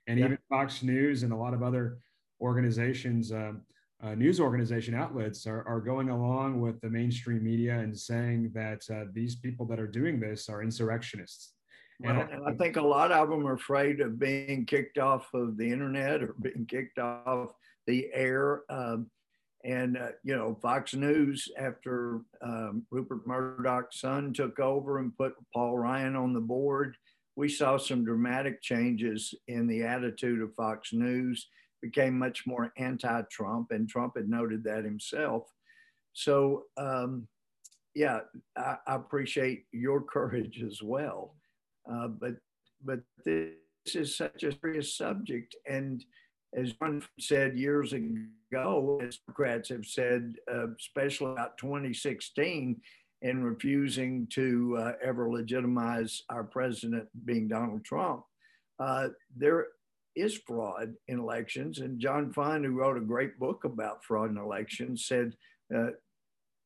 And 0.06 0.18
yeah. 0.18 0.26
even 0.26 0.38
Fox 0.48 0.82
News 0.82 1.22
and 1.22 1.32
a 1.32 1.36
lot 1.36 1.54
of 1.54 1.62
other 1.62 1.98
organizations, 2.40 3.32
um, 3.32 3.62
uh, 4.02 4.14
news 4.14 4.38
organization 4.38 4.94
outlets 4.94 5.46
are, 5.46 5.66
are 5.66 5.80
going 5.80 6.10
along 6.10 6.60
with 6.60 6.78
the 6.82 6.90
mainstream 6.90 7.42
media 7.42 7.78
and 7.78 7.98
saying 7.98 8.50
that 8.54 8.82
uh, 8.92 9.06
these 9.12 9.36
people 9.36 9.64
that 9.66 9.80
are 9.80 9.86
doing 9.86 10.20
this 10.20 10.48
are 10.48 10.62
insurrectionists. 10.62 11.54
Well, 12.00 12.20
and, 12.30 12.44
I, 12.46 12.50
I 12.50 12.54
think 12.54 12.76
a 12.76 12.82
lot 12.82 13.10
of 13.10 13.30
them 13.30 13.46
are 13.46 13.54
afraid 13.54 14.00
of 14.00 14.18
being 14.18 14.66
kicked 14.66 14.98
off 14.98 15.32
of 15.32 15.56
the 15.56 15.70
internet 15.72 16.22
or 16.22 16.34
being 16.40 16.66
kicked 16.66 16.98
off 16.98 17.52
the 17.86 18.08
air. 18.12 18.62
Um, 18.68 19.10
and, 19.66 19.98
uh, 19.98 20.08
you 20.22 20.36
know, 20.36 20.56
Fox 20.62 20.94
News, 20.94 21.50
after 21.58 22.20
um, 22.40 22.86
Rupert 22.90 23.26
Murdoch's 23.26 23.98
son 23.98 24.32
took 24.32 24.60
over 24.60 24.98
and 24.98 25.16
put 25.16 25.34
Paul 25.52 25.76
Ryan 25.76 26.14
on 26.14 26.32
the 26.32 26.40
board, 26.40 26.96
we 27.34 27.48
saw 27.48 27.76
some 27.76 28.04
dramatic 28.04 28.62
changes 28.62 29.34
in 29.48 29.66
the 29.66 29.82
attitude 29.82 30.40
of 30.40 30.54
Fox 30.54 30.92
News 30.92 31.48
became 31.82 32.16
much 32.16 32.46
more 32.46 32.72
anti-Trump, 32.78 33.72
and 33.72 33.88
Trump 33.88 34.14
had 34.16 34.28
noted 34.28 34.62
that 34.64 34.84
himself. 34.84 35.42
So, 36.12 36.64
um, 36.76 37.26
yeah, 37.94 38.20
I, 38.56 38.76
I, 38.86 38.94
appreciate 38.94 39.64
your 39.72 40.00
courage 40.14 40.62
as 40.62 40.80
well. 40.82 41.34
Uh, 41.90 42.08
but 42.08 42.34
but 42.84 43.00
this 43.24 43.50
is 43.94 44.16
such 44.16 44.42
a 44.44 44.56
serious 44.60 44.96
subject, 44.96 45.56
and 45.68 46.04
as 46.54 46.74
one 46.78 47.02
said 47.18 47.56
years 47.56 47.92
ago, 47.92 49.00
as 49.02 49.18
Democrats 49.18 49.68
have 49.68 49.86
said, 49.86 50.34
uh, 50.52 50.68
especially 50.78 51.32
about 51.32 51.58
2016, 51.58 52.80
in 53.22 53.42
refusing 53.42 54.26
to 54.28 54.76
uh, 54.78 54.92
ever 55.02 55.30
legitimize 55.30 56.22
our 56.28 56.44
president 56.44 57.08
being 57.24 57.48
Donald 57.48 57.84
Trump, 57.84 58.24
uh, 58.78 59.08
there 59.36 59.68
is 60.14 60.38
fraud 60.46 60.94
in 61.08 61.18
elections. 61.18 61.78
And 61.78 62.00
John 62.00 62.32
Fund, 62.32 62.64
who 62.64 62.72
wrote 62.72 62.96
a 62.96 63.00
great 63.00 63.38
book 63.38 63.64
about 63.64 64.04
fraud 64.04 64.30
in 64.30 64.38
elections, 64.38 65.06
said 65.06 65.34
uh, 65.74 65.90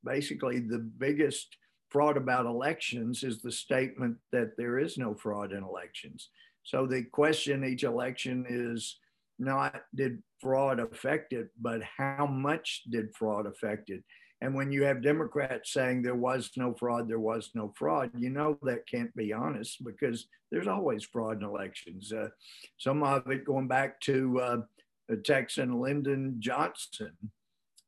basically 0.04 0.60
the 0.60 0.78
biggest 0.78 1.56
fraud 1.88 2.16
about 2.16 2.46
elections 2.46 3.24
is 3.24 3.42
the 3.42 3.50
statement 3.50 4.16
that 4.32 4.56
there 4.56 4.78
is 4.78 4.96
no 4.96 5.14
fraud 5.14 5.52
in 5.52 5.64
elections. 5.64 6.30
So 6.62 6.86
the 6.86 7.02
question 7.02 7.64
each 7.64 7.82
election 7.84 8.46
is 8.48 8.98
not 9.40 9.82
did 9.94 10.22
fraud 10.40 10.80
affect 10.80 11.32
it, 11.32 11.48
but 11.60 11.80
how 11.82 12.26
much 12.26 12.82
did 12.90 13.14
fraud 13.16 13.46
affect 13.46 13.90
it? 13.90 14.02
And 14.42 14.54
when 14.54 14.72
you 14.72 14.84
have 14.84 15.02
Democrats 15.02 15.72
saying 15.72 16.02
there 16.02 16.14
was 16.14 16.50
no 16.56 16.74
fraud, 16.74 17.08
there 17.08 17.20
was 17.20 17.50
no 17.54 17.72
fraud, 17.76 18.10
you 18.16 18.30
know 18.30 18.58
that 18.62 18.88
can't 18.88 19.14
be 19.14 19.32
honest 19.32 19.84
because 19.84 20.26
there's 20.50 20.66
always 20.66 21.04
fraud 21.04 21.42
in 21.42 21.48
elections. 21.48 22.12
Uh, 22.12 22.28
some 22.78 23.02
of 23.02 23.30
it 23.30 23.44
going 23.44 23.68
back 23.68 24.00
to 24.02 24.40
uh, 24.40 24.56
Texan 25.24 25.80
Lyndon 25.80 26.36
Johnson. 26.38 27.12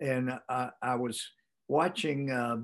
And 0.01 0.39
uh, 0.49 0.71
I 0.83 0.95
was 0.97 1.31
watching 1.69 2.31
uh, 2.31 2.59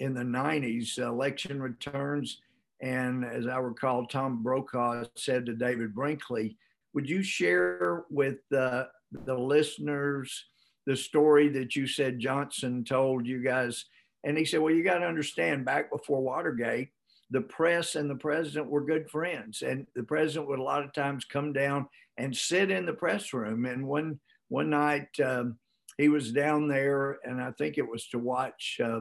in 0.00 0.14
the 0.14 0.22
90s 0.22 0.98
election 0.98 1.62
returns. 1.62 2.40
And 2.80 3.24
as 3.24 3.46
I 3.46 3.58
recall, 3.58 4.06
Tom 4.06 4.42
Brokaw 4.42 5.04
said 5.16 5.46
to 5.46 5.54
David 5.54 5.94
Brinkley, 5.94 6.56
Would 6.94 7.08
you 7.08 7.22
share 7.22 8.04
with 8.10 8.38
the 8.50 8.88
the 9.26 9.34
listeners? 9.36 10.46
the 10.86 10.96
story 10.96 11.48
that 11.48 11.76
you 11.76 11.86
said 11.86 12.18
Johnson 12.18 12.84
told 12.84 13.26
you 13.26 13.42
guys. 13.42 13.86
And 14.24 14.36
he 14.36 14.44
said, 14.44 14.60
Well, 14.60 14.74
you 14.74 14.84
got 14.84 14.98
to 14.98 15.06
understand, 15.06 15.64
back 15.64 15.90
before 15.90 16.22
Watergate, 16.22 16.90
the 17.30 17.40
press 17.40 17.94
and 17.94 18.08
the 18.08 18.16
president 18.16 18.70
were 18.70 18.84
good 18.84 19.08
friends. 19.10 19.62
And 19.62 19.86
the 19.94 20.02
president 20.02 20.48
would 20.48 20.58
a 20.58 20.62
lot 20.62 20.84
of 20.84 20.92
times 20.92 21.24
come 21.24 21.52
down 21.52 21.88
and 22.18 22.36
sit 22.36 22.70
in 22.70 22.86
the 22.86 22.92
press 22.92 23.32
room. 23.32 23.64
And 23.66 23.86
one, 23.86 24.20
one 24.48 24.70
night 24.70 25.08
um, 25.24 25.58
he 25.98 26.08
was 26.08 26.32
down 26.32 26.68
there, 26.68 27.18
and 27.24 27.40
I 27.40 27.52
think 27.52 27.78
it 27.78 27.88
was 27.88 28.08
to 28.08 28.18
watch 28.18 28.78
uh, 28.82 29.00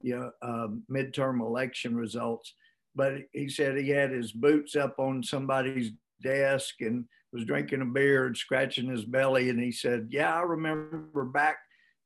you 0.00 0.16
know, 0.16 0.30
uh, 0.42 0.68
midterm 0.90 1.40
election 1.40 1.96
results. 1.96 2.54
But 2.94 3.14
he 3.32 3.48
said 3.48 3.76
he 3.76 3.90
had 3.90 4.10
his 4.10 4.32
boots 4.32 4.74
up 4.74 4.98
on 4.98 5.22
somebody's 5.22 5.92
desk 6.22 6.80
and 6.80 7.04
was 7.32 7.44
drinking 7.44 7.82
a 7.82 7.86
beer 7.86 8.26
and 8.26 8.36
scratching 8.36 8.90
his 8.90 9.04
belly. 9.04 9.50
And 9.50 9.60
he 9.60 9.72
said, 9.72 10.08
Yeah, 10.10 10.34
I 10.34 10.42
remember 10.42 11.24
back 11.24 11.58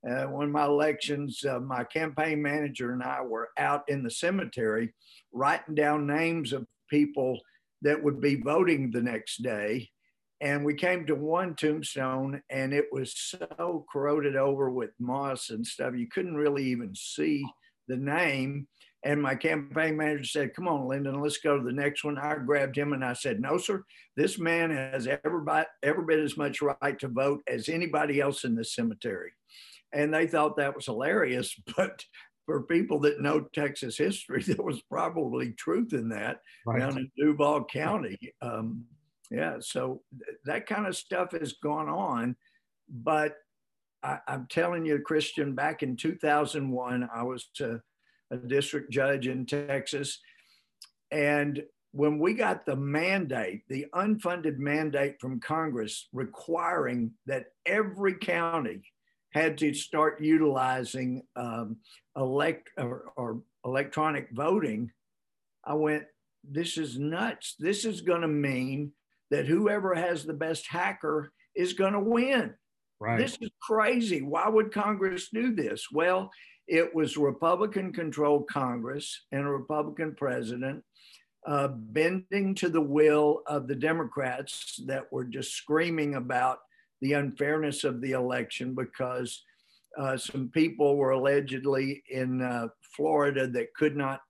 uh, 0.09 0.25
when 0.25 0.51
my 0.51 0.67
elections, 0.67 1.45
uh, 1.45 1.61
my 1.61 1.85
campaign 1.85 2.43
manager 2.43 2.93
and 2.93 3.03
I 3.03 3.23
were 3.23 3.51
out 3.59 3.85
in 3.89 4.03
the 4.03 4.11
cemetery 4.11 4.93
writing 5.33 5.75
down 5.75 6.07
names 6.07 6.53
of 6.53 6.67
people 6.91 7.41
that 7.83 8.03
would 8.03 8.21
be 8.21 8.37
voting 8.37 8.91
the 8.91 9.03
next 9.03 9.43
day. 9.43 9.91
And 10.41 10.65
we 10.65 10.75
came 10.75 11.07
to 11.07 11.15
one 11.15 11.55
tombstone 11.55 12.43
and 12.51 12.75
it 12.75 12.87
was 12.93 13.15
so 13.17 13.87
corroded 13.91 14.37
over 14.37 14.71
with 14.71 14.91
moss 14.99 15.51
and 15.51 15.67
stuff, 15.67 15.95
you 15.97 16.09
couldn't 16.09 16.37
really 16.37 16.65
even 16.65 16.95
see 16.95 17.45
the 17.89 17.97
name. 17.97 18.69
And 19.05 19.21
my 19.21 19.35
campaign 19.35 19.99
manager 19.99 20.25
said, 20.25 20.55
Come 20.55 20.67
on, 20.67 20.89
Lyndon, 20.89 21.21
let's 21.21 21.37
go 21.37 21.59
to 21.59 21.63
the 21.63 21.73
next 21.73 22.05
one. 22.05 22.19
I 22.19 22.37
grabbed 22.37 22.77
him 22.77 22.95
and 22.95 23.05
I 23.05 23.13
said, 23.13 23.39
No, 23.39 23.59
sir, 23.59 23.85
this 24.17 24.39
man 24.39 24.71
has 24.71 25.07
ever, 25.07 25.67
ever 25.83 26.03
been 26.03 26.21
as 26.21 26.39
much 26.39 26.63
right 26.63 26.99
to 26.99 27.09
vote 27.09 27.43
as 27.47 27.69
anybody 27.69 28.21
else 28.21 28.45
in 28.45 28.55
this 28.55 28.75
cemetery. 28.75 29.33
And 29.93 30.13
they 30.13 30.27
thought 30.27 30.57
that 30.57 30.75
was 30.75 30.87
hilarious. 30.87 31.55
But 31.77 32.05
for 32.47 32.63
people 32.65 33.01
that 33.01 33.21
know 33.21 33.47
Texas 33.55 33.97
history, 33.97 34.43
there 34.47 34.65
was 34.65 34.83
probably 34.91 35.53
truth 35.53 35.93
in 35.93 36.09
that 36.11 36.41
right. 36.67 36.79
down 36.79 36.99
in 36.99 37.11
Duval 37.17 37.65
County. 37.65 38.19
Um, 38.41 38.85
yeah, 39.31 39.57
so 39.61 40.03
th- 40.19 40.39
that 40.45 40.67
kind 40.67 40.87
of 40.87 40.97
stuff 40.97 41.33
has 41.33 41.55
gone 41.63 41.89
on. 41.89 42.37
But 42.89 43.35
I, 44.03 44.19
am 44.29 44.47
telling 44.51 44.85
you, 44.85 44.99
Christian, 44.99 45.55
back 45.55 45.83
in 45.83 45.97
2001, 45.97 47.09
I 47.15 47.23
was. 47.23 47.49
Uh, 47.61 47.79
a 48.35 48.49
district 48.49 48.91
judge 48.91 49.27
in 49.27 49.47
Texas. 49.47 50.21
And 51.11 51.63
when 51.93 52.19
we 52.19 52.35
got 52.35 52.67
the 52.67 52.77
mandate, 52.77 53.63
the 53.69 53.87
unfunded 53.95 54.59
mandate 54.59 55.21
from 55.21 55.41
Congress 55.41 56.09
requiring 56.13 57.13
that 57.27 57.47
every 57.67 58.15
county 58.15 58.83
had 59.33 59.59
to 59.59 59.73
start 59.75 60.21
utilizing 60.21 61.23
um, 61.37 61.77
elect 62.17 62.71
or, 62.77 63.13
or 63.17 63.43
electronic 63.65 64.29
voting, 64.33 64.91
I 65.65 65.75
went, 65.75 66.05
this 66.43 66.79
is 66.79 66.99
nuts. 66.99 67.55
This 67.59 67.85
is 67.85 68.01
going 68.01 68.23
to 68.23 68.29
mean 68.29 68.93
that 69.31 69.47
whoever 69.47 69.95
has 69.95 70.25
the 70.25 70.35
best 70.35 70.67
hacker 70.69 71.33
is 71.55 71.73
going 71.73 71.95
to 71.95 72.01
win. 72.01 72.55
Right. 73.01 73.19
This 73.19 73.37
is 73.41 73.51
crazy. 73.61 74.23
Why 74.23 74.49
would 74.49 74.73
Congress 74.73 75.29
do 75.33 75.55
this? 75.55 75.89
Well, 75.93 76.31
it 76.67 76.95
was 76.95 77.17
Republican 77.17 77.93
controlled 77.93 78.49
Congress 78.49 79.27
and 79.33 79.43
a 79.43 79.51
Republican 79.51 80.15
president 80.15 80.83
uh, 81.47 81.69
bending 81.69 82.55
to 82.55 82.69
the 82.69 82.81
will 82.81 83.43
of 83.47 83.69
the 83.69 83.75
Democrats 83.75 84.81
that 84.87 85.13
were 85.13 85.25
just 85.25 85.53
screaming 85.53 86.15
about 86.15 86.59
the 87.03 87.13
unfairness 87.13 87.85
of 87.85 88.01
the 88.01 88.13
election 88.13 88.75
because 88.75 89.43
uh, 89.99 90.17
some 90.17 90.49
people 90.49 90.97
were 90.97 91.11
allegedly 91.11 92.03
in 92.11 92.41
uh, 92.41 92.69
Florida 92.97 93.47
that 93.47 93.75
could 93.75 93.95
not 93.95 94.21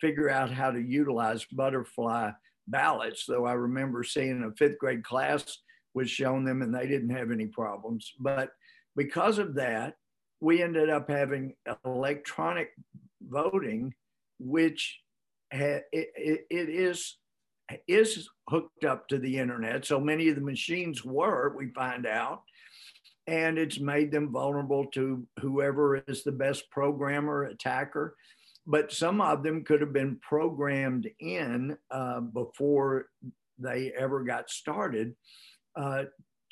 figure 0.00 0.28
out 0.28 0.50
how 0.50 0.70
to 0.70 0.80
utilize 0.80 1.44
butterfly 1.52 2.30
ballots, 2.66 3.24
though 3.26 3.46
I 3.46 3.52
remember 3.52 4.02
seeing 4.02 4.42
a 4.42 4.54
fifth 4.56 4.78
grade 4.78 5.04
class 5.04 5.58
was 5.94 6.10
shown 6.10 6.44
them 6.44 6.60
and 6.60 6.74
they 6.74 6.88
didn't 6.88 7.10
have 7.10 7.30
any 7.30 7.46
problems. 7.46 8.12
But 8.18 8.50
because 8.96 9.38
of 9.38 9.54
that, 9.54 9.94
we 10.44 10.62
ended 10.62 10.90
up 10.90 11.08
having 11.08 11.54
electronic 11.86 12.68
voting, 13.26 13.94
which 14.38 15.00
ha- 15.50 15.80
it, 15.90 16.08
it, 16.14 16.46
it 16.50 16.68
is 16.68 17.16
is 17.88 18.28
hooked 18.50 18.84
up 18.84 19.08
to 19.08 19.18
the 19.18 19.38
internet. 19.38 19.86
So 19.86 19.98
many 19.98 20.28
of 20.28 20.34
the 20.34 20.42
machines 20.42 21.02
were, 21.02 21.54
we 21.56 21.68
find 21.68 22.06
out, 22.06 22.42
and 23.26 23.56
it's 23.56 23.80
made 23.80 24.12
them 24.12 24.30
vulnerable 24.30 24.84
to 24.92 25.26
whoever 25.40 25.96
is 26.06 26.24
the 26.24 26.32
best 26.32 26.70
programmer, 26.70 27.44
attacker. 27.44 28.14
But 28.66 28.92
some 28.92 29.22
of 29.22 29.42
them 29.42 29.64
could 29.64 29.80
have 29.80 29.94
been 29.94 30.18
programmed 30.20 31.08
in 31.20 31.78
uh, 31.90 32.20
before 32.20 33.06
they 33.58 33.92
ever 33.98 34.24
got 34.24 34.50
started 34.50 35.14
uh, 35.74 36.04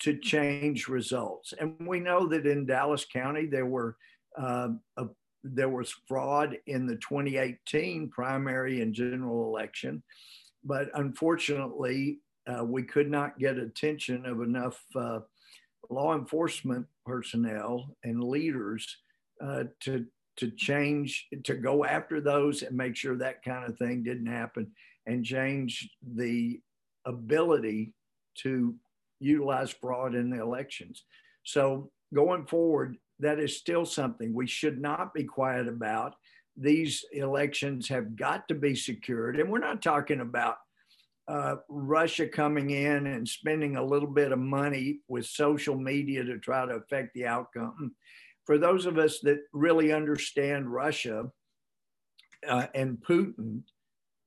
to 0.02 0.18
change 0.18 0.88
results. 0.88 1.54
And 1.58 1.74
we 1.86 2.00
know 2.00 2.26
that 2.26 2.46
in 2.46 2.66
Dallas 2.66 3.04
County, 3.04 3.46
there 3.46 3.66
were 3.66 3.96
uh, 4.38 4.70
a, 4.96 5.06
there 5.44 5.68
was 5.68 5.94
fraud 6.06 6.56
in 6.66 6.86
the 6.86 6.96
2018 6.96 8.08
primary 8.08 8.80
and 8.80 8.94
general 8.94 9.46
election, 9.46 10.02
but 10.64 10.88
unfortunately, 10.94 12.18
uh, 12.46 12.64
we 12.64 12.82
could 12.82 13.10
not 13.10 13.38
get 13.38 13.58
attention 13.58 14.26
of 14.26 14.40
enough 14.40 14.82
uh, 14.96 15.20
law 15.90 16.16
enforcement 16.16 16.86
personnel 17.06 17.96
and 18.04 18.22
leaders 18.22 18.96
uh, 19.42 19.64
to 19.80 20.06
to 20.34 20.50
change 20.52 21.28
to 21.44 21.54
go 21.54 21.84
after 21.84 22.20
those 22.20 22.62
and 22.62 22.76
make 22.76 22.96
sure 22.96 23.16
that 23.16 23.44
kind 23.44 23.68
of 23.68 23.76
thing 23.76 24.02
didn't 24.02 24.26
happen 24.26 24.70
and 25.06 25.24
change 25.24 25.90
the 26.14 26.58
ability 27.04 27.92
to 28.34 28.74
utilize 29.22 29.70
fraud 29.70 30.14
in 30.14 30.30
the 30.30 30.40
elections. 30.40 31.04
So 31.44 31.90
going 32.14 32.46
forward, 32.46 32.96
that 33.20 33.38
is 33.38 33.56
still 33.56 33.84
something 33.84 34.34
we 34.34 34.46
should 34.46 34.80
not 34.80 35.14
be 35.14 35.24
quiet 35.24 35.68
about. 35.68 36.14
These 36.56 37.04
elections 37.12 37.88
have 37.88 38.16
got 38.16 38.48
to 38.48 38.54
be 38.54 38.74
secured. 38.74 39.38
And 39.38 39.50
we're 39.50 39.58
not 39.58 39.82
talking 39.82 40.20
about 40.20 40.56
uh, 41.28 41.56
Russia 41.68 42.26
coming 42.26 42.70
in 42.70 43.06
and 43.06 43.26
spending 43.26 43.76
a 43.76 43.84
little 43.84 44.08
bit 44.08 44.32
of 44.32 44.38
money 44.38 45.00
with 45.08 45.24
social 45.26 45.76
media 45.76 46.24
to 46.24 46.38
try 46.38 46.66
to 46.66 46.74
affect 46.74 47.14
the 47.14 47.26
outcome. 47.26 47.94
For 48.44 48.58
those 48.58 48.86
of 48.86 48.98
us 48.98 49.20
that 49.20 49.38
really 49.52 49.92
understand 49.92 50.72
Russia 50.72 51.30
uh, 52.46 52.66
and 52.74 52.98
Putin, 52.98 53.62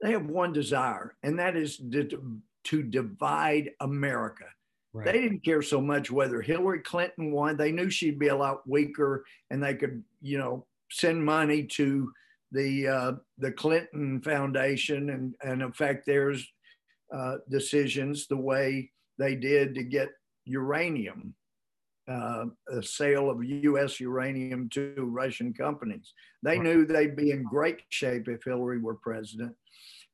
they 0.02 0.12
have 0.12 0.26
one 0.26 0.54
desire, 0.54 1.16
and 1.22 1.40
that 1.40 1.56
is 1.58 1.78
to, 1.78 2.40
to 2.66 2.84
divide 2.84 3.72
America. 3.82 4.46
Right. 4.96 5.08
They 5.12 5.20
didn't 5.20 5.44
care 5.44 5.62
so 5.62 5.82
much 5.82 6.10
whether 6.10 6.42
Hillary 6.42 6.80
Clinton 6.80 7.34
won. 7.34 7.58
They 7.58 7.74
knew 7.74 7.90
she'd 7.90 8.18
be 8.18 8.30
a 8.30 8.36
lot 8.36 8.66
weaker, 8.66 9.26
and 9.52 9.62
they 9.62 9.76
could, 9.76 10.02
you 10.22 10.38
know, 10.38 10.66
send 10.90 11.26
money 11.26 11.64
to 11.64 12.14
the 12.54 12.88
uh, 12.88 13.12
the 13.38 13.52
Clinton 13.52 14.22
Foundation 14.22 15.10
and 15.10 15.36
and 15.44 15.64
affect 15.64 16.06
their 16.06 16.34
uh, 17.14 17.36
decisions 17.50 18.28
the 18.28 18.38
way 18.38 18.90
they 19.18 19.36
did 19.36 19.76
to 19.76 19.84
get 19.84 20.12
uranium, 20.46 21.36
uh, 22.10 22.46
a 22.70 22.82
sale 22.82 23.30
of 23.30 23.44
U.S. 23.44 24.00
uranium 24.00 24.70
to 24.70 24.94
Russian 24.98 25.54
companies. 25.54 26.14
They 26.42 26.58
right. 26.58 26.64
knew 26.64 26.86
they'd 26.86 27.18
be 27.18 27.32
in 27.32 27.44
great 27.44 27.82
shape 27.90 28.30
if 28.30 28.46
Hillary 28.46 28.80
were 28.80 28.96
president. 28.96 29.54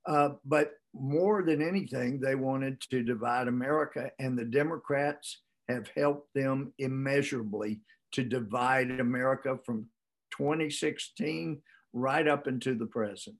Uh, 0.06 0.30
but 0.46 0.74
more 0.94 1.44
than 1.44 1.62
anything, 1.62 2.20
they 2.20 2.36
wanted 2.36 2.82
to 2.82 3.04
divide 3.04 3.48
America, 3.48 4.12
and 4.20 4.38
the 4.38 4.46
Democrats 4.46 5.42
have 5.70 5.90
helped 5.96 6.34
them 6.34 6.74
immeasurably 6.80 7.82
to 8.12 8.24
divide 8.24 9.00
America 9.00 9.58
from 9.66 9.88
2016 10.32 11.62
right 11.94 12.28
up 12.28 12.48
into 12.48 12.76
the 12.76 12.86
present. 12.86 13.36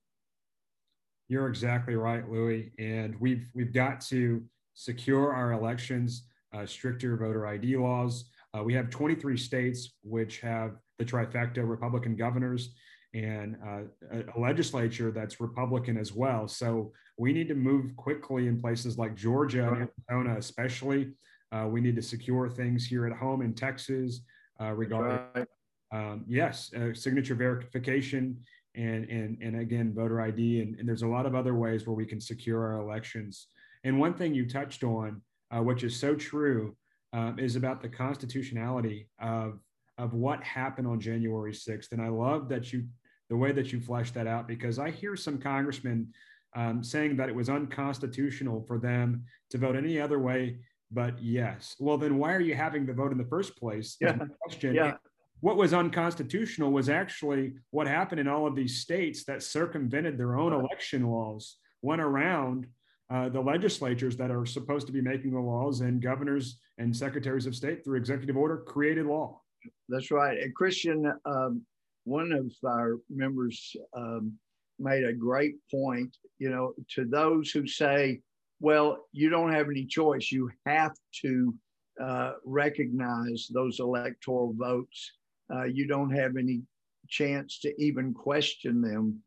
You're 1.28 1.48
exactly 1.48 1.96
right, 1.96 2.30
Louie. 2.30 2.72
And 2.78 3.20
we've 3.20 3.48
we've 3.54 3.74
got 3.74 4.02
to 4.08 4.44
secure 4.74 5.34
our 5.34 5.54
elections, 5.54 6.28
uh, 6.54 6.66
stricter 6.66 7.18
voter 7.18 7.48
ID 7.48 7.78
laws. 7.78 8.26
Uh, 8.54 8.64
we 8.64 8.74
have 8.74 8.90
23 8.90 9.38
states 9.38 9.94
which 10.04 10.42
have 10.42 10.76
the 11.00 11.06
trifecta 11.06 11.68
Republican 11.68 12.16
governors 12.16 12.74
and 13.14 13.58
uh, 13.66 14.18
a 14.36 14.40
legislature 14.40 15.12
that's 15.12 15.42
Republican 15.42 15.98
as 15.98 16.14
well. 16.14 16.48
So 16.48 16.94
we 17.18 17.34
need 17.34 17.48
to 17.50 17.56
move 17.56 17.96
quickly 17.96 18.48
in 18.48 18.60
places 18.60 18.98
like 18.98 19.16
Georgia 19.16 19.68
and 19.68 19.90
Arizona, 20.10 20.38
especially. 20.38 21.12
Uh, 21.52 21.68
we 21.68 21.82
need 21.82 21.96
to 21.98 22.02
secure 22.02 22.50
things 22.50 22.86
here 22.86 23.06
at 23.06 23.14
home 23.14 23.42
in 23.42 23.54
Texas 23.54 24.22
uh, 24.62 24.72
regarding, 24.72 25.20
right. 25.36 25.48
um, 25.92 26.24
yes, 26.28 26.74
uh, 26.74 26.94
signature 26.94 27.36
verification 27.36 28.38
and, 28.76 29.10
and, 29.10 29.38
and 29.42 29.60
again, 29.60 29.94
voter 29.94 30.22
ID. 30.22 30.62
And, 30.62 30.80
and, 30.80 30.88
there's 30.88 31.02
a 31.02 31.08
lot 31.08 31.26
of 31.26 31.36
other 31.36 31.56
ways 31.56 31.86
where 31.86 31.96
we 31.96 32.06
can 32.06 32.22
secure 32.22 32.64
our 32.64 32.80
elections. 32.80 33.48
And 33.84 34.00
one 34.00 34.14
thing 34.14 34.34
you 34.34 34.48
touched 34.48 34.84
on, 34.86 35.22
uh, 35.54 35.62
which 35.62 35.84
is 35.84 36.00
so 36.00 36.16
true, 36.16 36.78
um, 37.12 37.38
is 37.38 37.58
about 37.58 37.82
the 37.82 37.90
constitutionality 37.90 39.10
of, 39.20 39.60
of 39.98 40.14
what 40.14 40.42
happened 40.44 40.88
on 40.88 41.02
January 41.02 41.52
6th. 41.52 41.92
And 41.92 42.02
I 42.02 42.08
love 42.08 42.48
that 42.48 42.72
you 42.72 42.86
the 43.32 43.38
way 43.38 43.52
that 43.52 43.74
you 43.74 43.80
fleshed 43.82 44.14
that 44.14 44.28
out 44.28 44.48
because 44.48 44.78
I 44.78 44.92
hear 44.92 45.16
some 45.16 45.40
congressmen 45.40 46.14
um, 46.56 46.84
saying 46.84 47.16
that 47.16 47.30
it 47.30 47.36
was 47.36 47.50
unconstitutional 47.50 48.64
for 48.68 48.78
them 48.78 49.24
to 49.50 49.58
vote 49.58 49.76
any 49.76 50.00
other 50.00 50.20
way 50.20 50.58
but 50.92 51.22
yes. 51.22 51.76
Well, 51.80 51.98
then 51.98 52.18
why 52.18 52.34
are 52.34 52.42
you 52.42 52.54
having 52.54 52.86
the 52.86 52.94
vote 52.94 53.12
in 53.12 53.18
the 53.18 53.26
first 53.26 53.58
place? 53.58 53.98
Yeah. 54.02 54.18
Question. 54.42 54.76
Yeah. 54.76 54.96
What 55.40 55.58
was 55.58 55.74
unconstitutional 55.74 56.72
was 56.72 56.90
actually 56.90 57.54
what 57.72 57.88
happened 57.88 58.20
in 58.20 58.28
all 58.28 58.46
of 58.46 58.56
these 58.56 58.82
states 58.82 59.24
that 59.24 59.42
circumvented 59.42 60.18
their 60.18 60.38
own 60.38 60.54
election 60.54 61.08
laws, 61.08 61.58
went 61.82 62.02
around 62.02 62.68
uh, 63.10 63.30
the 63.30 63.42
legislatures 63.42 64.16
that 64.18 64.30
are 64.32 64.46
supposed 64.46 64.86
to 64.88 64.94
be 64.94 65.02
making 65.02 65.32
the 65.32 65.40
laws, 65.40 65.82
and 65.82 66.02
governors 66.02 66.60
and 66.78 66.96
secretaries 66.96 67.46
of 67.46 67.56
state 67.56 67.84
through 67.84 67.98
executive 67.98 68.38
order 68.38 68.58
created 68.58 69.06
law. 69.06 69.42
That's 69.90 70.12
right. 70.12 70.38
And 70.38 70.54
Christian, 70.54 71.12
um, 71.26 71.64
one 72.04 72.32
of 72.32 72.52
our 72.66 72.98
members 73.10 73.76
um, 73.96 74.34
made 74.80 75.04
a 75.04 75.14
great 75.14 75.56
point, 75.70 76.16
you 76.40 76.50
know, 76.50 76.74
to 76.96 77.06
those 77.06 77.52
who 77.52 77.68
say, 77.68 78.22
well, 78.60 79.06
you 79.12 79.30
don't 79.30 79.54
have 79.54 79.68
any 79.70 79.86
choice. 79.86 80.32
You 80.32 80.50
have 80.66 80.94
to 81.24 81.54
uh, 82.02 82.34
recognize 82.46 83.48
those 83.52 83.80
electoral 83.80 84.54
votes. 84.58 85.12
Uh, 85.54 85.64
you 85.64 85.88
don't 85.88 86.12
have 86.16 86.38
any 86.38 86.62
chance 87.08 87.60
to 87.60 87.74
even 87.82 88.14
question 88.14 88.82
them. 88.82 89.20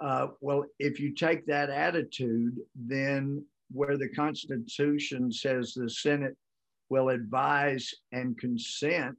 Uh, 0.00 0.28
well, 0.40 0.64
if 0.78 1.00
you 1.00 1.14
take 1.14 1.46
that 1.46 1.70
attitude, 1.70 2.56
then 2.74 3.44
where 3.70 3.96
the 3.98 4.08
Constitution 4.08 5.30
says 5.30 5.74
the 5.74 5.90
Senate 5.90 6.36
will 6.88 7.10
advise 7.10 7.92
and 8.12 8.38
consent 8.38 9.18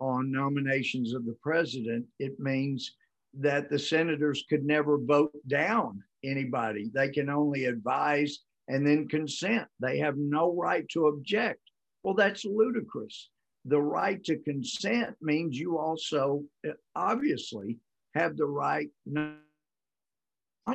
on 0.00 0.30
nominations 0.30 1.14
of 1.14 1.24
the 1.24 1.36
president, 1.42 2.06
it 2.18 2.38
means 2.38 2.94
that 3.40 3.70
the 3.70 3.78
senators 3.78 4.44
could 4.48 4.64
never 4.64 4.98
vote 4.98 5.32
down 5.48 6.02
anybody. 6.22 6.90
They 6.94 7.08
can 7.08 7.28
only 7.28 7.64
advise 7.64 8.40
and 8.68 8.86
then 8.86 9.08
consent. 9.08 9.66
They 9.80 9.98
have 9.98 10.16
no 10.16 10.54
right 10.54 10.88
to 10.90 11.08
object. 11.08 11.60
Well, 12.02 12.14
that's 12.14 12.44
ludicrous. 12.44 13.30
The 13.64 13.80
right 13.80 14.22
to 14.24 14.38
consent 14.38 15.16
means 15.20 15.58
you 15.58 15.78
also 15.78 16.44
obviously 16.94 17.78
have 18.14 18.36
the 18.36 18.46
right 18.46 18.90
not 19.06 19.38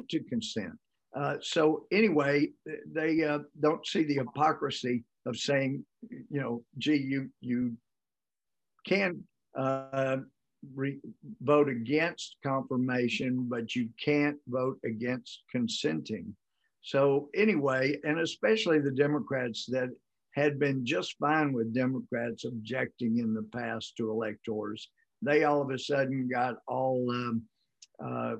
to 0.09 0.23
consent. 0.23 0.73
Uh, 1.15 1.37
so 1.41 1.85
anyway, 1.91 2.49
they 2.91 3.23
uh, 3.23 3.39
don't 3.59 3.85
see 3.85 4.03
the 4.03 4.15
hypocrisy 4.15 5.03
of 5.25 5.37
saying, 5.37 5.83
you 6.09 6.39
know, 6.39 6.63
gee, 6.77 6.97
you 6.97 7.29
you 7.41 7.75
can 8.85 9.23
uh, 9.57 10.17
re- 10.75 10.99
vote 11.41 11.69
against 11.69 12.37
confirmation, 12.43 13.47
but 13.49 13.75
you 13.75 13.89
can't 14.03 14.37
vote 14.47 14.79
against 14.85 15.43
consenting. 15.51 16.35
So, 16.81 17.29
anyway, 17.35 17.97
and 18.03 18.19
especially 18.19 18.79
the 18.79 18.91
Democrats 18.91 19.65
that 19.69 19.89
had 20.35 20.59
been 20.59 20.85
just 20.85 21.15
fine 21.19 21.53
with 21.53 21.73
Democrats 21.73 22.45
objecting 22.45 23.17
in 23.19 23.33
the 23.33 23.47
past 23.53 23.97
to 23.97 24.09
electors, 24.09 24.89
they 25.21 25.43
all 25.43 25.61
of 25.61 25.69
a 25.69 25.77
sudden 25.77 26.29
got 26.31 26.55
all 26.67 27.09
um, 27.11 27.43
uh, 28.03 28.35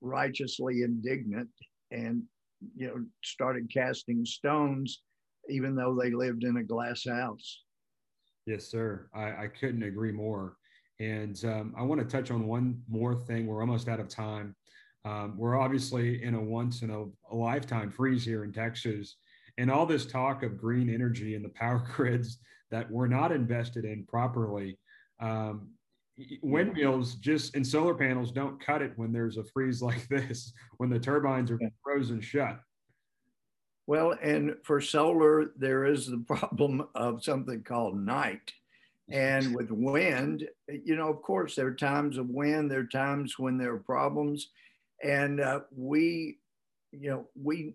righteously 0.00 0.82
indignant 0.82 1.48
and 1.90 2.22
you 2.76 2.86
know 2.86 3.04
started 3.24 3.72
casting 3.72 4.24
stones 4.24 5.02
even 5.48 5.74
though 5.74 5.98
they 6.00 6.10
lived 6.10 6.44
in 6.44 6.58
a 6.58 6.62
glass 6.62 7.04
house 7.08 7.62
Yes, 8.46 8.66
sir. 8.66 9.08
I, 9.14 9.44
I 9.44 9.46
couldn't 9.48 9.82
agree 9.82 10.12
more. 10.12 10.56
And 11.00 11.42
um, 11.44 11.74
I 11.76 11.82
want 11.82 12.00
to 12.00 12.06
touch 12.06 12.30
on 12.30 12.46
one 12.46 12.82
more 12.88 13.14
thing. 13.14 13.46
We're 13.46 13.60
almost 13.60 13.88
out 13.88 14.00
of 14.00 14.08
time. 14.08 14.54
Um, 15.04 15.34
we're 15.36 15.58
obviously 15.58 16.22
in 16.22 16.34
a 16.34 16.40
once 16.40 16.82
in 16.82 16.90
a, 16.90 17.02
a, 17.02 17.34
lifetime 17.34 17.90
freeze 17.90 18.24
here 18.24 18.44
in 18.44 18.52
Texas. 18.52 19.16
And 19.58 19.70
all 19.70 19.84
this 19.84 20.06
talk 20.06 20.42
of 20.44 20.56
green 20.56 20.88
energy 20.88 21.34
and 21.34 21.44
the 21.44 21.50
power 21.50 21.78
grids 21.94 22.38
that 22.70 22.90
were 22.90 23.08
not 23.08 23.32
invested 23.32 23.84
in 23.84 24.04
properly. 24.06 24.78
Um, 25.20 25.70
windmills 26.42 27.14
just 27.16 27.56
and 27.56 27.66
solar 27.66 27.94
panels 27.94 28.30
don't 28.30 28.64
cut 28.64 28.82
it 28.82 28.92
when 28.96 29.12
there's 29.12 29.38
a 29.38 29.44
freeze 29.44 29.82
like 29.82 30.06
this, 30.08 30.52
when 30.76 30.90
the 30.90 30.98
turbines 31.00 31.50
are 31.50 31.58
frozen 31.82 32.20
shut. 32.20 32.60
Well, 33.92 34.16
and 34.22 34.56
for 34.62 34.80
solar, 34.80 35.52
there 35.54 35.84
is 35.84 36.06
the 36.06 36.16
problem 36.26 36.88
of 36.94 37.22
something 37.22 37.62
called 37.62 38.00
night. 38.00 38.54
And 39.10 39.54
with 39.54 39.70
wind, 39.70 40.48
you 40.66 40.96
know, 40.96 41.10
of 41.10 41.20
course, 41.20 41.56
there 41.56 41.66
are 41.66 41.74
times 41.74 42.16
of 42.16 42.30
wind, 42.30 42.70
there 42.70 42.78
are 42.78 42.86
times 42.86 43.38
when 43.38 43.58
there 43.58 43.74
are 43.74 43.80
problems. 43.80 44.48
And 45.04 45.42
uh, 45.42 45.60
we, 45.76 46.38
you 46.90 47.10
know, 47.10 47.28
we 47.38 47.74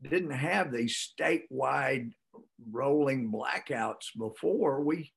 didn't 0.00 0.30
have 0.30 0.70
these 0.70 1.12
statewide 1.12 2.12
rolling 2.70 3.32
blackouts 3.32 4.16
before. 4.16 4.80
We 4.80 5.10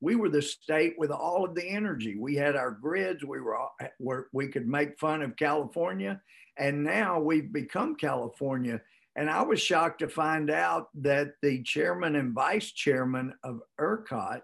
we 0.00 0.16
were 0.16 0.30
the 0.30 0.42
state 0.42 0.94
with 0.98 1.12
all 1.12 1.44
of 1.44 1.54
the 1.54 1.68
energy. 1.68 2.16
We 2.18 2.34
had 2.34 2.56
our 2.56 2.72
grids. 2.72 3.22
We 3.22 3.40
were, 3.40 3.58
were 4.00 4.26
we 4.32 4.48
could 4.48 4.66
make 4.66 4.98
fun 4.98 5.22
of 5.22 5.36
California, 5.36 6.20
and 6.58 6.82
now 6.82 7.20
we've 7.20 7.52
become 7.52 7.94
California. 7.94 8.80
And 9.20 9.28
I 9.28 9.42
was 9.42 9.60
shocked 9.60 9.98
to 9.98 10.08
find 10.08 10.50
out 10.50 10.88
that 10.94 11.32
the 11.42 11.62
chairman 11.62 12.16
and 12.16 12.32
vice 12.32 12.72
chairman 12.72 13.34
of 13.44 13.60
ERCOT, 13.78 14.40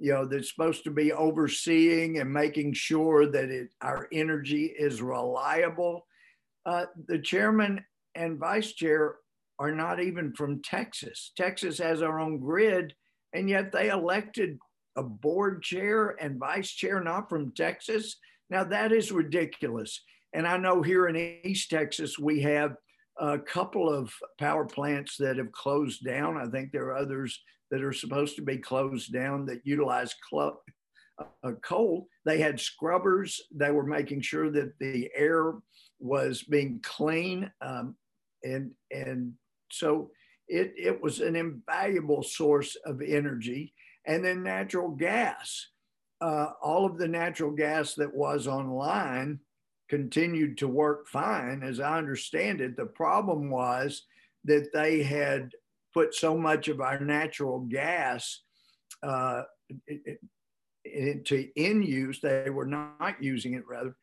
you 0.00 0.12
know, 0.12 0.26
that's 0.26 0.50
supposed 0.50 0.82
to 0.84 0.90
be 0.90 1.12
overseeing 1.12 2.18
and 2.18 2.32
making 2.32 2.72
sure 2.72 3.30
that 3.30 3.48
it, 3.48 3.68
our 3.80 4.08
energy 4.12 4.64
is 4.76 5.00
reliable, 5.00 6.04
uh, 6.66 6.86
the 7.06 7.20
chairman 7.20 7.84
and 8.16 8.40
vice 8.40 8.72
chair 8.72 9.18
are 9.60 9.70
not 9.70 10.02
even 10.02 10.32
from 10.32 10.62
Texas. 10.62 11.30
Texas 11.36 11.78
has 11.78 12.02
our 12.02 12.18
own 12.18 12.40
grid, 12.40 12.94
and 13.32 13.48
yet 13.48 13.70
they 13.70 13.88
elected 13.90 14.58
a 14.96 15.04
board 15.04 15.62
chair 15.62 16.16
and 16.20 16.40
vice 16.40 16.72
chair 16.72 17.00
not 17.00 17.28
from 17.28 17.52
Texas. 17.52 18.16
Now 18.50 18.64
that 18.64 18.90
is 18.90 19.12
ridiculous. 19.12 20.02
And 20.32 20.44
I 20.44 20.56
know 20.56 20.82
here 20.82 21.06
in 21.06 21.38
East 21.44 21.70
Texas, 21.70 22.18
we 22.18 22.40
have 22.40 22.74
a 23.18 23.38
couple 23.38 23.92
of 23.92 24.12
power 24.38 24.64
plants 24.64 25.16
that 25.18 25.36
have 25.36 25.52
closed 25.52 26.04
down. 26.04 26.36
I 26.36 26.46
think 26.46 26.72
there 26.72 26.86
are 26.86 26.96
others 26.96 27.40
that 27.70 27.82
are 27.82 27.92
supposed 27.92 28.36
to 28.36 28.42
be 28.42 28.58
closed 28.58 29.12
down 29.12 29.46
that 29.46 29.62
utilize 29.64 30.14
uh, 30.32 31.52
coal. 31.62 32.06
They 32.24 32.38
had 32.38 32.60
scrubbers. 32.60 33.40
They 33.54 33.70
were 33.70 33.86
making 33.86 34.22
sure 34.22 34.50
that 34.50 34.72
the 34.78 35.10
air 35.14 35.54
was 35.98 36.42
being 36.42 36.80
clean. 36.82 37.50
Um, 37.60 37.96
and, 38.42 38.72
and 38.90 39.32
so 39.70 40.10
it, 40.48 40.72
it 40.76 41.02
was 41.02 41.20
an 41.20 41.36
invaluable 41.36 42.22
source 42.22 42.76
of 42.84 43.00
energy 43.00 43.72
and 44.06 44.24
then 44.24 44.42
natural 44.42 44.90
gas. 44.90 45.68
Uh, 46.20 46.50
all 46.62 46.86
of 46.86 46.98
the 46.98 47.08
natural 47.08 47.50
gas 47.50 47.94
that 47.94 48.14
was 48.14 48.46
online 48.46 49.40
continued 49.92 50.56
to 50.56 50.66
work 50.66 51.06
fine. 51.06 51.62
As 51.62 51.78
I 51.78 51.98
understand 51.98 52.62
it, 52.62 52.78
the 52.78 52.86
problem 52.86 53.50
was 53.50 54.06
that 54.44 54.72
they 54.72 55.02
had 55.02 55.50
put 55.92 56.14
so 56.14 56.34
much 56.34 56.68
of 56.68 56.80
our 56.80 56.98
natural 56.98 57.60
gas 57.60 58.40
uh, 59.02 59.42
into 60.86 61.46
in 61.56 61.82
use, 61.82 62.20
they 62.20 62.48
were 62.48 62.64
not 62.64 63.22
using 63.22 63.52
it 63.52 63.64
rather, 63.68 63.94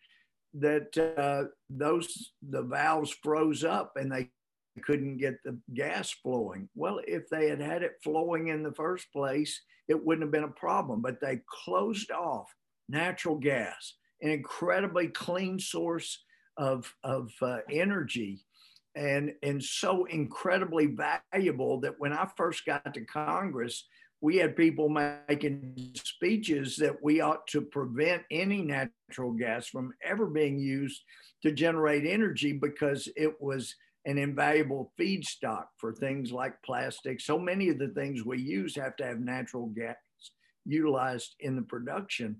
that 0.54 0.96
uh, 1.18 1.46
those 1.72 2.34
the 2.48 2.62
valves 2.62 3.12
froze 3.24 3.64
up 3.64 3.94
and 3.96 4.12
they 4.12 4.30
couldn't 4.84 5.18
get 5.18 5.38
the 5.44 5.58
gas 5.74 6.12
flowing. 6.12 6.70
Well, 6.76 7.02
if 7.08 7.30
they 7.30 7.50
had 7.50 7.62
had 7.62 7.82
it 7.82 7.94
flowing 8.04 8.50
in 8.50 8.62
the 8.62 8.74
first 8.74 9.12
place, 9.12 9.60
it 9.88 10.06
wouldn't 10.06 10.26
have 10.26 10.32
been 10.32 10.44
a 10.44 10.50
problem. 10.50 11.02
But 11.02 11.20
they 11.20 11.42
closed 11.66 12.12
off 12.12 12.48
natural 12.88 13.38
gas, 13.38 13.96
an 14.22 14.32
incredibly 14.32 15.08
clean 15.08 15.60
source 15.60 16.24
of, 16.58 16.94
of 17.04 17.32
uh, 17.42 17.60
energy 17.70 18.42
and, 18.96 19.34
and 19.44 19.64
so 19.64 20.06
incredibly 20.06 20.88
valuable 20.88 21.80
that 21.82 22.00
when 22.00 22.14
I 22.14 22.28
first 22.36 22.66
got 22.66 22.94
to 22.94 23.02
Congress, 23.02 23.86
we 24.22 24.36
had 24.36 24.56
people 24.56 24.90
making 24.90 25.94
speeches 25.96 26.76
that 26.78 27.02
we 27.02 27.22
ought 27.22 27.48
to 27.48 27.62
prevent 27.62 28.24
any 28.30 28.62
natural 28.62 29.32
gas 29.32 29.68
from 29.68 29.94
ever 30.04 30.26
being 30.26 30.60
used 30.60 31.02
to 31.44 31.52
generate 31.52 32.06
energy 32.06 32.52
because 32.52 33.08
it 33.16 33.42
was 33.42 33.74
an 34.06 34.18
invaluable 34.18 34.92
feedstock 35.00 35.66
for 35.78 35.94
things 35.94 36.32
like 36.32 36.62
plastic. 36.64 37.22
So 37.22 37.40
many 37.40 37.70
of 37.70 37.80
the 37.80 37.90
things 37.90 38.26
we 38.26 38.42
use 38.42 38.76
have 38.76 38.96
to 38.98 39.06
have 39.06 39.20
natural 39.20 39.68
gas 39.68 39.96
utilized 40.66 41.36
in 41.40 41.56
the 41.56 41.62
production. 41.62 42.38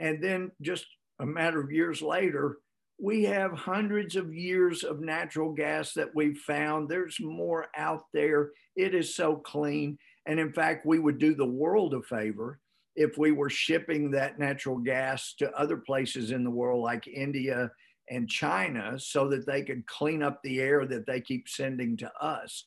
And 0.00 0.22
then 0.22 0.50
just 0.60 0.86
a 1.20 1.26
matter 1.26 1.60
of 1.60 1.72
years 1.72 2.02
later, 2.02 2.58
we 3.00 3.24
have 3.24 3.52
hundreds 3.52 4.16
of 4.16 4.34
years 4.34 4.84
of 4.84 5.00
natural 5.00 5.52
gas 5.52 5.92
that 5.94 6.14
we've 6.14 6.38
found. 6.38 6.88
There's 6.88 7.18
more 7.20 7.66
out 7.76 8.04
there. 8.12 8.50
It 8.76 8.94
is 8.94 9.14
so 9.14 9.36
clean. 9.36 9.98
And 10.26 10.38
in 10.38 10.52
fact, 10.52 10.86
we 10.86 10.98
would 10.98 11.18
do 11.18 11.34
the 11.34 11.46
world 11.46 11.94
a 11.94 12.02
favor 12.02 12.60
if 12.96 13.18
we 13.18 13.32
were 13.32 13.50
shipping 13.50 14.10
that 14.12 14.38
natural 14.38 14.78
gas 14.78 15.34
to 15.38 15.50
other 15.52 15.76
places 15.76 16.30
in 16.30 16.44
the 16.44 16.50
world 16.50 16.82
like 16.82 17.06
India 17.08 17.70
and 18.10 18.28
China 18.28 18.98
so 18.98 19.28
that 19.28 19.46
they 19.46 19.62
could 19.62 19.86
clean 19.86 20.22
up 20.22 20.40
the 20.42 20.60
air 20.60 20.86
that 20.86 21.06
they 21.06 21.20
keep 21.20 21.48
sending 21.48 21.96
to 21.96 22.12
us. 22.20 22.66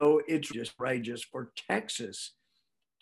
So 0.00 0.22
it's 0.26 0.48
just 0.48 0.72
outrageous 0.80 1.22
for 1.22 1.52
Texas 1.68 2.32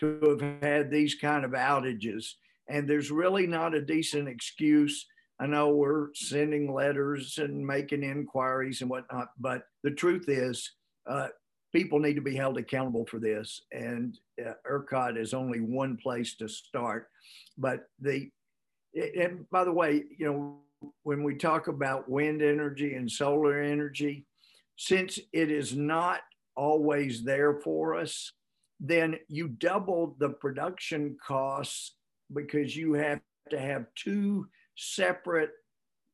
to 0.00 0.20
have 0.22 0.62
had 0.62 0.90
these 0.90 1.14
kind 1.14 1.44
of 1.44 1.52
outages. 1.52 2.34
And 2.68 2.88
there's 2.88 3.10
really 3.10 3.46
not 3.46 3.74
a 3.74 3.80
decent 3.80 4.28
excuse. 4.28 5.06
I 5.40 5.46
know 5.46 5.70
we're 5.70 6.08
sending 6.14 6.72
letters 6.72 7.38
and 7.38 7.66
making 7.66 8.02
inquiries 8.02 8.80
and 8.80 8.90
whatnot, 8.90 9.28
but 9.38 9.62
the 9.84 9.92
truth 9.92 10.28
is, 10.28 10.72
uh, 11.08 11.28
people 11.72 11.98
need 11.98 12.14
to 12.14 12.22
be 12.22 12.34
held 12.34 12.58
accountable 12.58 13.06
for 13.06 13.18
this. 13.18 13.62
And 13.72 14.18
uh, 14.44 14.52
ERCOT 14.68 15.18
is 15.18 15.34
only 15.34 15.60
one 15.60 15.96
place 15.96 16.36
to 16.36 16.48
start. 16.48 17.08
But 17.56 17.88
the 18.00 18.30
and 18.94 19.48
by 19.50 19.64
the 19.64 19.72
way, 19.72 20.04
you 20.16 20.26
know, 20.26 20.90
when 21.02 21.22
we 21.22 21.34
talk 21.36 21.68
about 21.68 22.08
wind 22.08 22.42
energy 22.42 22.94
and 22.94 23.10
solar 23.10 23.60
energy, 23.60 24.24
since 24.76 25.18
it 25.32 25.50
is 25.50 25.76
not 25.76 26.20
always 26.56 27.22
there 27.22 27.60
for 27.60 27.96
us, 27.96 28.32
then 28.80 29.16
you 29.28 29.48
double 29.48 30.16
the 30.18 30.30
production 30.30 31.16
costs 31.24 31.94
because 32.32 32.76
you 32.76 32.94
have 32.94 33.20
to 33.50 33.58
have 33.58 33.86
two 33.94 34.46
separate 34.76 35.50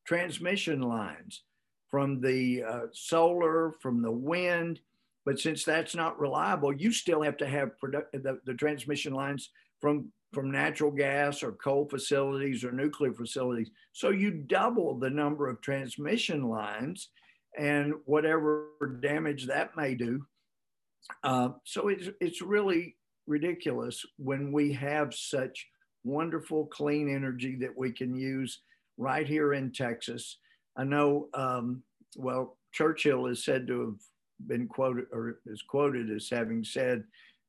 transmission 0.05 0.81
lines 0.81 1.43
from 1.89 2.21
the 2.21 2.63
uh, 2.63 2.85
solar, 2.93 3.73
from 3.81 4.01
the 4.01 4.11
wind. 4.11 4.79
But 5.25 5.39
since 5.39 5.63
that's 5.63 5.95
not 5.95 6.19
reliable, 6.19 6.73
you 6.73 6.91
still 6.91 7.21
have 7.21 7.37
to 7.37 7.47
have 7.47 7.71
produ- 7.83 8.11
the, 8.13 8.39
the 8.45 8.53
transmission 8.53 9.13
lines 9.13 9.49
from 9.79 10.11
from 10.33 10.51
natural 10.51 10.91
gas 10.91 11.41
or 11.41 11.53
coal 11.53 11.87
facilities 11.87 12.65
or 12.65 12.71
nuclear 12.73 13.13
facilities. 13.13 13.69
So 13.93 14.09
you 14.09 14.31
double 14.31 14.99
the 14.99 15.09
number 15.09 15.49
of 15.49 15.61
transmission 15.61 16.49
lines 16.49 17.07
and 17.57 17.93
whatever 18.03 18.67
damage 19.01 19.47
that 19.47 19.77
may 19.77 19.95
do. 19.95 20.25
Uh, 21.23 21.49
so 21.63 21.87
it's, 21.87 22.09
it's 22.19 22.41
really 22.41 22.97
ridiculous 23.27 24.05
when 24.17 24.51
we 24.51 24.73
have 24.73 25.13
such 25.13 25.67
wonderful 26.05 26.67
clean 26.67 27.13
energy 27.13 27.57
that 27.57 27.75
we 27.75 27.91
can 27.91 28.15
use 28.15 28.61
right 28.97 29.27
here 29.27 29.53
in 29.53 29.71
Texas. 29.71 30.37
I 30.77 30.85
know, 30.85 31.27
um, 31.33 31.83
well, 32.15 32.57
Churchill 32.71 33.27
is 33.27 33.43
said 33.43 33.67
to 33.67 33.79
have 33.81 34.47
been 34.47 34.67
quoted 34.67 35.05
or 35.11 35.39
is 35.45 35.61
quoted 35.61 36.11
as 36.11 36.29
having 36.29 36.63
said, 36.63 37.03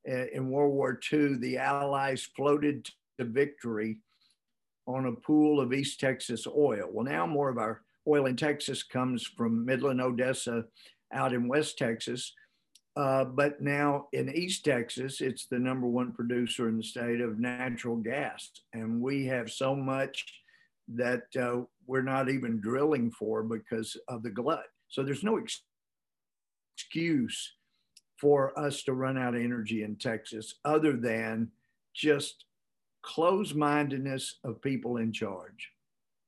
in 0.05 0.49
World 0.49 0.73
War 0.73 0.99
II, 1.11 1.35
the 1.35 1.57
Allies 1.57 2.29
floated 2.35 2.89
to 3.19 3.25
victory 3.25 3.97
on 4.85 5.07
a 5.07 5.11
pool 5.11 5.59
of 5.59 5.73
East 5.73 5.99
Texas 5.99 6.47
oil. 6.47 6.87
Well, 6.89 7.05
now 7.05 7.27
more 7.27 7.49
of 7.49 7.57
our 7.57 7.81
oil 8.07 8.25
in 8.27 8.37
Texas 8.37 8.83
comes 8.83 9.23
from 9.25 9.65
Midland, 9.65 9.99
Odessa, 9.99 10.63
out 11.11 11.33
in 11.33 11.47
West 11.49 11.77
Texas. 11.77 12.33
Uh, 12.97 13.23
but 13.23 13.61
now 13.61 14.07
in 14.11 14.35
East 14.35 14.65
Texas, 14.65 15.21
it's 15.21 15.45
the 15.45 15.59
number 15.59 15.85
one 15.85 16.11
producer 16.13 16.67
in 16.67 16.77
the 16.77 16.83
state 16.83 17.21
of 17.21 17.39
natural 17.39 17.97
gas. 17.97 18.49
And 18.73 18.99
we 18.99 19.27
have 19.27 19.51
so 19.51 19.75
much 19.75 20.25
that 20.95 21.23
uh, 21.39 21.61
we're 21.85 22.01
not 22.01 22.27
even 22.27 22.59
drilling 22.59 23.11
for 23.11 23.43
because 23.43 23.95
of 24.07 24.23
the 24.23 24.31
glut. 24.31 24.65
So 24.87 25.03
there's 25.03 25.23
no 25.23 25.37
ex- 25.37 25.61
excuse 26.75 27.53
for 28.19 28.57
us 28.57 28.81
to 28.83 28.93
run 28.93 29.15
out 29.15 29.35
of 29.35 29.41
energy 29.41 29.83
in 29.83 29.97
Texas 29.97 30.55
other 30.65 30.93
than 30.93 31.51
just 31.93 32.45
close 33.03 33.53
mindedness 33.53 34.39
of 34.43 34.59
people 34.63 34.97
in 34.97 35.13
charge. 35.13 35.69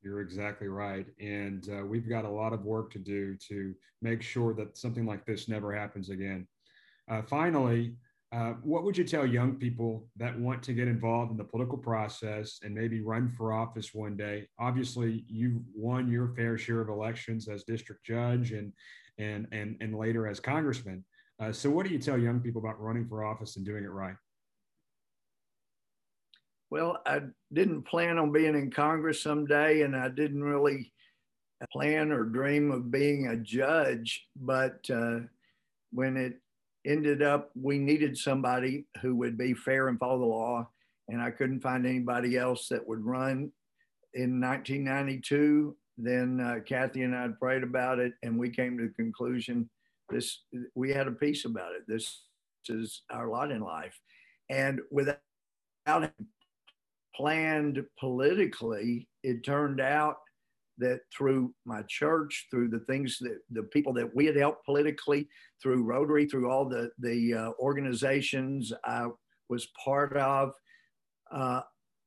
You're 0.04 0.22
exactly 0.22 0.68
right. 0.68 1.08
And 1.20 1.68
uh, 1.68 1.84
we've 1.84 2.08
got 2.08 2.26
a 2.26 2.30
lot 2.30 2.54
of 2.54 2.64
work 2.64 2.92
to 2.92 3.00
do 3.00 3.36
to 3.48 3.74
make 4.04 4.22
sure 4.22 4.54
that 4.54 4.78
something 4.78 5.08
like 5.08 5.26
this 5.26 5.50
never 5.50 5.74
happens 5.74 6.10
again. 6.10 6.48
Uh, 7.10 7.24
finally, 7.24 7.96
uh, 8.32 8.52
what 8.62 8.84
would 8.84 8.96
you 8.96 9.04
tell 9.04 9.26
young 9.26 9.56
people 9.56 10.08
that 10.16 10.38
want 10.40 10.62
to 10.62 10.74
get 10.74 10.88
involved 10.88 11.32
in 11.32 11.38
the 11.38 11.44
political 11.44 11.78
process 11.78 12.60
and 12.62 12.76
maybe 12.76 13.02
run 13.02 13.28
for 13.28 13.52
office 13.52 13.94
one 13.94 14.16
day? 14.16 14.48
Obviously, 14.60 15.26
you've 15.28 15.64
won 15.74 16.08
your 16.08 16.28
fair 16.36 16.56
share 16.58 16.82
of 16.82 16.90
elections 16.90 17.48
as 17.48 17.64
district 17.64 18.06
judge 18.06 18.52
and 18.52 18.72
and 19.18 19.48
and 19.52 19.76
and 19.82 19.98
later 19.98 20.28
as 20.28 20.40
congressman. 20.40 21.04
Uh, 21.40 21.52
so, 21.52 21.72
what 21.72 21.88
do 21.88 21.92
you 21.92 21.98
tell 21.98 22.20
young 22.20 22.40
people 22.40 22.62
about 22.62 22.80
running 22.80 23.08
for 23.08 23.24
office 23.24 23.58
and 23.58 23.66
doing 23.66 23.84
it 23.84 23.92
right? 23.92 24.16
Well, 26.70 27.02
I 27.08 27.22
didn't 27.52 27.88
plan 27.88 28.20
on 28.20 28.32
being 28.32 28.54
in 28.54 28.70
Congress 28.70 29.24
someday, 29.24 29.82
and 29.82 29.96
I 29.96 30.10
didn't 30.10 30.44
really 30.44 30.94
plan 31.72 32.12
or 32.12 32.26
dream 32.26 32.70
of 32.70 32.92
being 32.92 33.28
a 33.28 33.38
judge. 33.38 34.28
But 34.36 34.88
uh, 34.94 35.22
when 35.92 36.16
it 36.16 36.40
ended 36.86 37.22
up 37.22 37.52
we 37.56 37.78
needed 37.78 38.18
somebody 38.18 38.86
who 39.02 39.16
would 39.16 39.38
be 39.38 39.54
fair 39.54 39.90
and 39.90 40.00
follow 40.00 40.20
the 40.20 40.26
law 40.26 40.68
and 41.10 41.22
i 41.22 41.30
couldn't 41.30 41.62
find 41.62 41.86
anybody 41.86 42.38
else 42.38 42.68
that 42.70 42.88
would 42.88 43.04
run. 43.06 43.52
In 44.14 44.42
1992 44.42 45.76
then 45.98 46.40
uh, 46.40 46.60
kathy 46.66 47.04
and 47.04 47.16
i 47.16 47.28
prayed 47.40 47.64
about 47.64 48.00
it 48.00 48.14
and 48.24 48.40
we 48.40 48.50
came 48.50 48.78
to 48.78 48.88
the 48.88 48.94
conclusion 48.94 49.70
this 50.10 50.42
we 50.76 50.92
had 50.92 51.08
a 51.08 51.12
piece 51.12 51.46
about 51.46 51.74
it. 51.74 51.84
This 51.88 52.24
is 52.68 53.04
our 53.12 53.28
lot 53.28 53.52
in 53.52 53.62
life. 53.62 54.00
And 54.50 54.82
without 54.92 55.20
planned 57.16 57.84
politically 58.00 59.08
it 59.24 59.44
turned 59.44 59.82
out 59.82 60.18
that 60.80 61.02
through 61.16 61.54
my 61.66 61.82
church, 61.88 62.48
through 62.50 62.70
the 62.70 62.80
things 62.82 63.18
that 63.20 63.40
the 63.52 63.64
people 63.64 63.94
that 63.94 64.16
we 64.16 64.26
had 64.26 64.36
helped 64.36 64.66
politically, 64.66 65.28
through 65.62 65.84
Rotary, 65.84 66.26
through 66.26 66.50
all 66.50 66.66
the 66.68 66.90
the 67.00 67.34
uh, 67.34 67.52
organizations 67.60 68.74
I 68.84 69.08
was 69.50 69.68
part 69.84 70.16
of, 70.16 70.54
uh, 71.32 71.62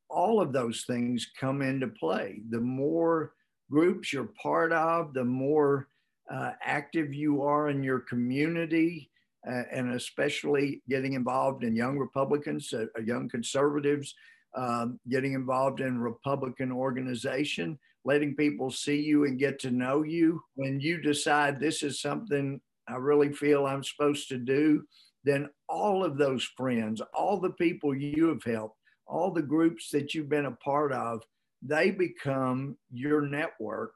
all 0.09 0.41
of 0.41 0.53
those 0.53 0.83
things 0.85 1.31
come 1.39 1.61
into 1.61 1.87
play. 1.87 2.41
The 2.49 2.61
more 2.61 3.33
groups 3.69 4.13
you're 4.13 4.31
part 4.41 4.71
of, 4.71 5.13
the 5.13 5.25
more 5.25 5.87
uh, 6.31 6.51
active 6.63 7.13
you 7.13 7.41
are 7.41 7.69
in 7.69 7.83
your 7.83 7.99
community, 7.99 9.09
uh, 9.47 9.63
and 9.71 9.93
especially 9.93 10.81
getting 10.87 11.13
involved 11.13 11.63
in 11.63 11.75
young 11.75 11.97
Republicans, 11.97 12.73
uh, 12.73 12.85
young 13.03 13.27
conservatives, 13.27 14.15
um, 14.55 14.99
getting 15.09 15.33
involved 15.33 15.81
in 15.81 15.97
Republican 15.97 16.71
organization 16.71 17.77
letting 18.05 18.35
people 18.35 18.69
see 18.69 19.01
you 19.01 19.25
and 19.25 19.39
get 19.39 19.59
to 19.59 19.71
know 19.71 20.03
you. 20.03 20.41
When 20.55 20.79
you 20.79 21.01
decide 21.01 21.59
this 21.59 21.83
is 21.83 22.01
something 22.01 22.59
I 22.87 22.95
really 22.95 23.31
feel 23.31 23.65
I'm 23.65 23.83
supposed 23.83 24.27
to 24.29 24.37
do, 24.37 24.83
then 25.23 25.49
all 25.69 26.03
of 26.03 26.17
those 26.17 26.43
friends, 26.57 27.01
all 27.13 27.39
the 27.39 27.51
people 27.51 27.95
you 27.95 28.27
have 28.27 28.43
helped, 28.43 28.77
all 29.07 29.31
the 29.31 29.41
groups 29.41 29.89
that 29.91 30.13
you've 30.13 30.29
been 30.29 30.47
a 30.47 30.51
part 30.51 30.91
of, 30.91 31.21
they 31.61 31.91
become 31.91 32.77
your 32.91 33.21
network. 33.21 33.93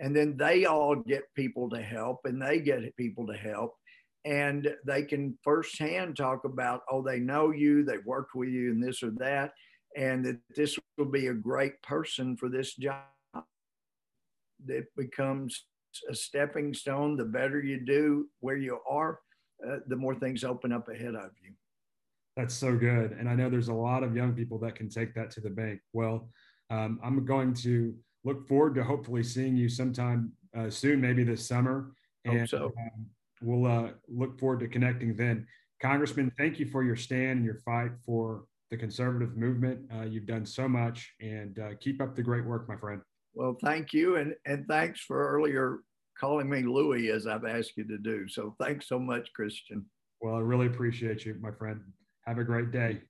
And 0.00 0.14
then 0.14 0.36
they 0.36 0.66
all 0.66 0.94
get 0.94 1.32
people 1.34 1.70
to 1.70 1.80
help 1.80 2.20
and 2.24 2.40
they 2.40 2.60
get 2.60 2.94
people 2.96 3.26
to 3.28 3.36
help. 3.36 3.74
And 4.26 4.74
they 4.84 5.04
can 5.04 5.38
firsthand 5.42 6.16
talk 6.16 6.44
about, 6.44 6.82
oh, 6.90 7.00
they 7.00 7.20
know 7.20 7.52
you, 7.52 7.84
they've 7.84 8.04
worked 8.04 8.34
with 8.34 8.48
you, 8.48 8.72
and 8.72 8.82
this 8.82 9.02
or 9.02 9.12
that, 9.12 9.52
and 9.96 10.24
that 10.26 10.40
this 10.54 10.76
will 10.98 11.06
be 11.06 11.28
a 11.28 11.34
great 11.34 11.80
person 11.82 12.36
for 12.36 12.48
this 12.48 12.74
job 12.74 13.04
it 14.68 14.86
becomes 14.96 15.66
a 16.08 16.14
stepping 16.14 16.74
stone. 16.74 17.16
The 17.16 17.24
better 17.24 17.60
you 17.60 17.84
do 17.84 18.28
where 18.40 18.56
you 18.56 18.78
are, 18.88 19.20
uh, 19.66 19.78
the 19.86 19.96
more 19.96 20.14
things 20.14 20.44
open 20.44 20.72
up 20.72 20.88
ahead 20.88 21.14
of 21.14 21.30
you. 21.42 21.52
That's 22.36 22.54
so 22.54 22.76
good. 22.76 23.12
And 23.12 23.28
I 23.28 23.34
know 23.34 23.48
there's 23.48 23.68
a 23.68 23.74
lot 23.74 24.02
of 24.02 24.14
young 24.14 24.34
people 24.34 24.58
that 24.58 24.74
can 24.74 24.90
take 24.90 25.14
that 25.14 25.30
to 25.32 25.40
the 25.40 25.50
bank. 25.50 25.80
Well, 25.94 26.28
um, 26.68 27.00
I'm 27.02 27.24
going 27.24 27.54
to 27.54 27.94
look 28.24 28.46
forward 28.46 28.74
to 28.74 28.84
hopefully 28.84 29.22
seeing 29.22 29.56
you 29.56 29.68
sometime 29.68 30.32
uh, 30.56 30.68
soon, 30.68 31.00
maybe 31.00 31.24
this 31.24 31.46
summer. 31.46 31.92
And 32.24 32.40
Hope 32.40 32.48
so. 32.48 32.66
Um, 32.66 33.06
we'll 33.40 33.70
uh, 33.70 33.90
look 34.08 34.38
forward 34.38 34.60
to 34.60 34.68
connecting 34.68 35.16
then. 35.16 35.46
Congressman, 35.80 36.32
thank 36.36 36.58
you 36.58 36.66
for 36.66 36.82
your 36.82 36.96
stand 36.96 37.38
and 37.38 37.44
your 37.44 37.60
fight 37.64 37.92
for 38.04 38.44
the 38.70 38.76
conservative 38.76 39.36
movement. 39.36 39.80
Uh, 39.94 40.02
you've 40.02 40.26
done 40.26 40.44
so 40.44 40.68
much 40.68 41.14
and 41.20 41.58
uh, 41.58 41.70
keep 41.80 42.00
up 42.00 42.14
the 42.16 42.22
great 42.22 42.44
work, 42.44 42.68
my 42.68 42.76
friend. 42.76 43.00
Well, 43.36 43.56
thank 43.62 43.92
you. 43.92 44.16
And, 44.16 44.34
and 44.46 44.66
thanks 44.66 45.00
for 45.00 45.28
earlier 45.28 45.80
calling 46.18 46.48
me 46.48 46.62
Louie 46.62 47.10
as 47.10 47.26
I've 47.26 47.44
asked 47.44 47.74
you 47.76 47.84
to 47.84 47.98
do. 47.98 48.26
So 48.28 48.56
thanks 48.58 48.88
so 48.88 48.98
much, 48.98 49.30
Christian. 49.34 49.84
Well, 50.22 50.34
I 50.34 50.40
really 50.40 50.66
appreciate 50.66 51.26
you, 51.26 51.36
my 51.40 51.50
friend. 51.52 51.80
Have 52.26 52.38
a 52.38 52.44
great 52.44 52.72
day. 52.72 53.02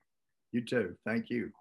You 0.50 0.64
too. 0.64 0.96
Thank 1.06 1.30
you. 1.30 1.52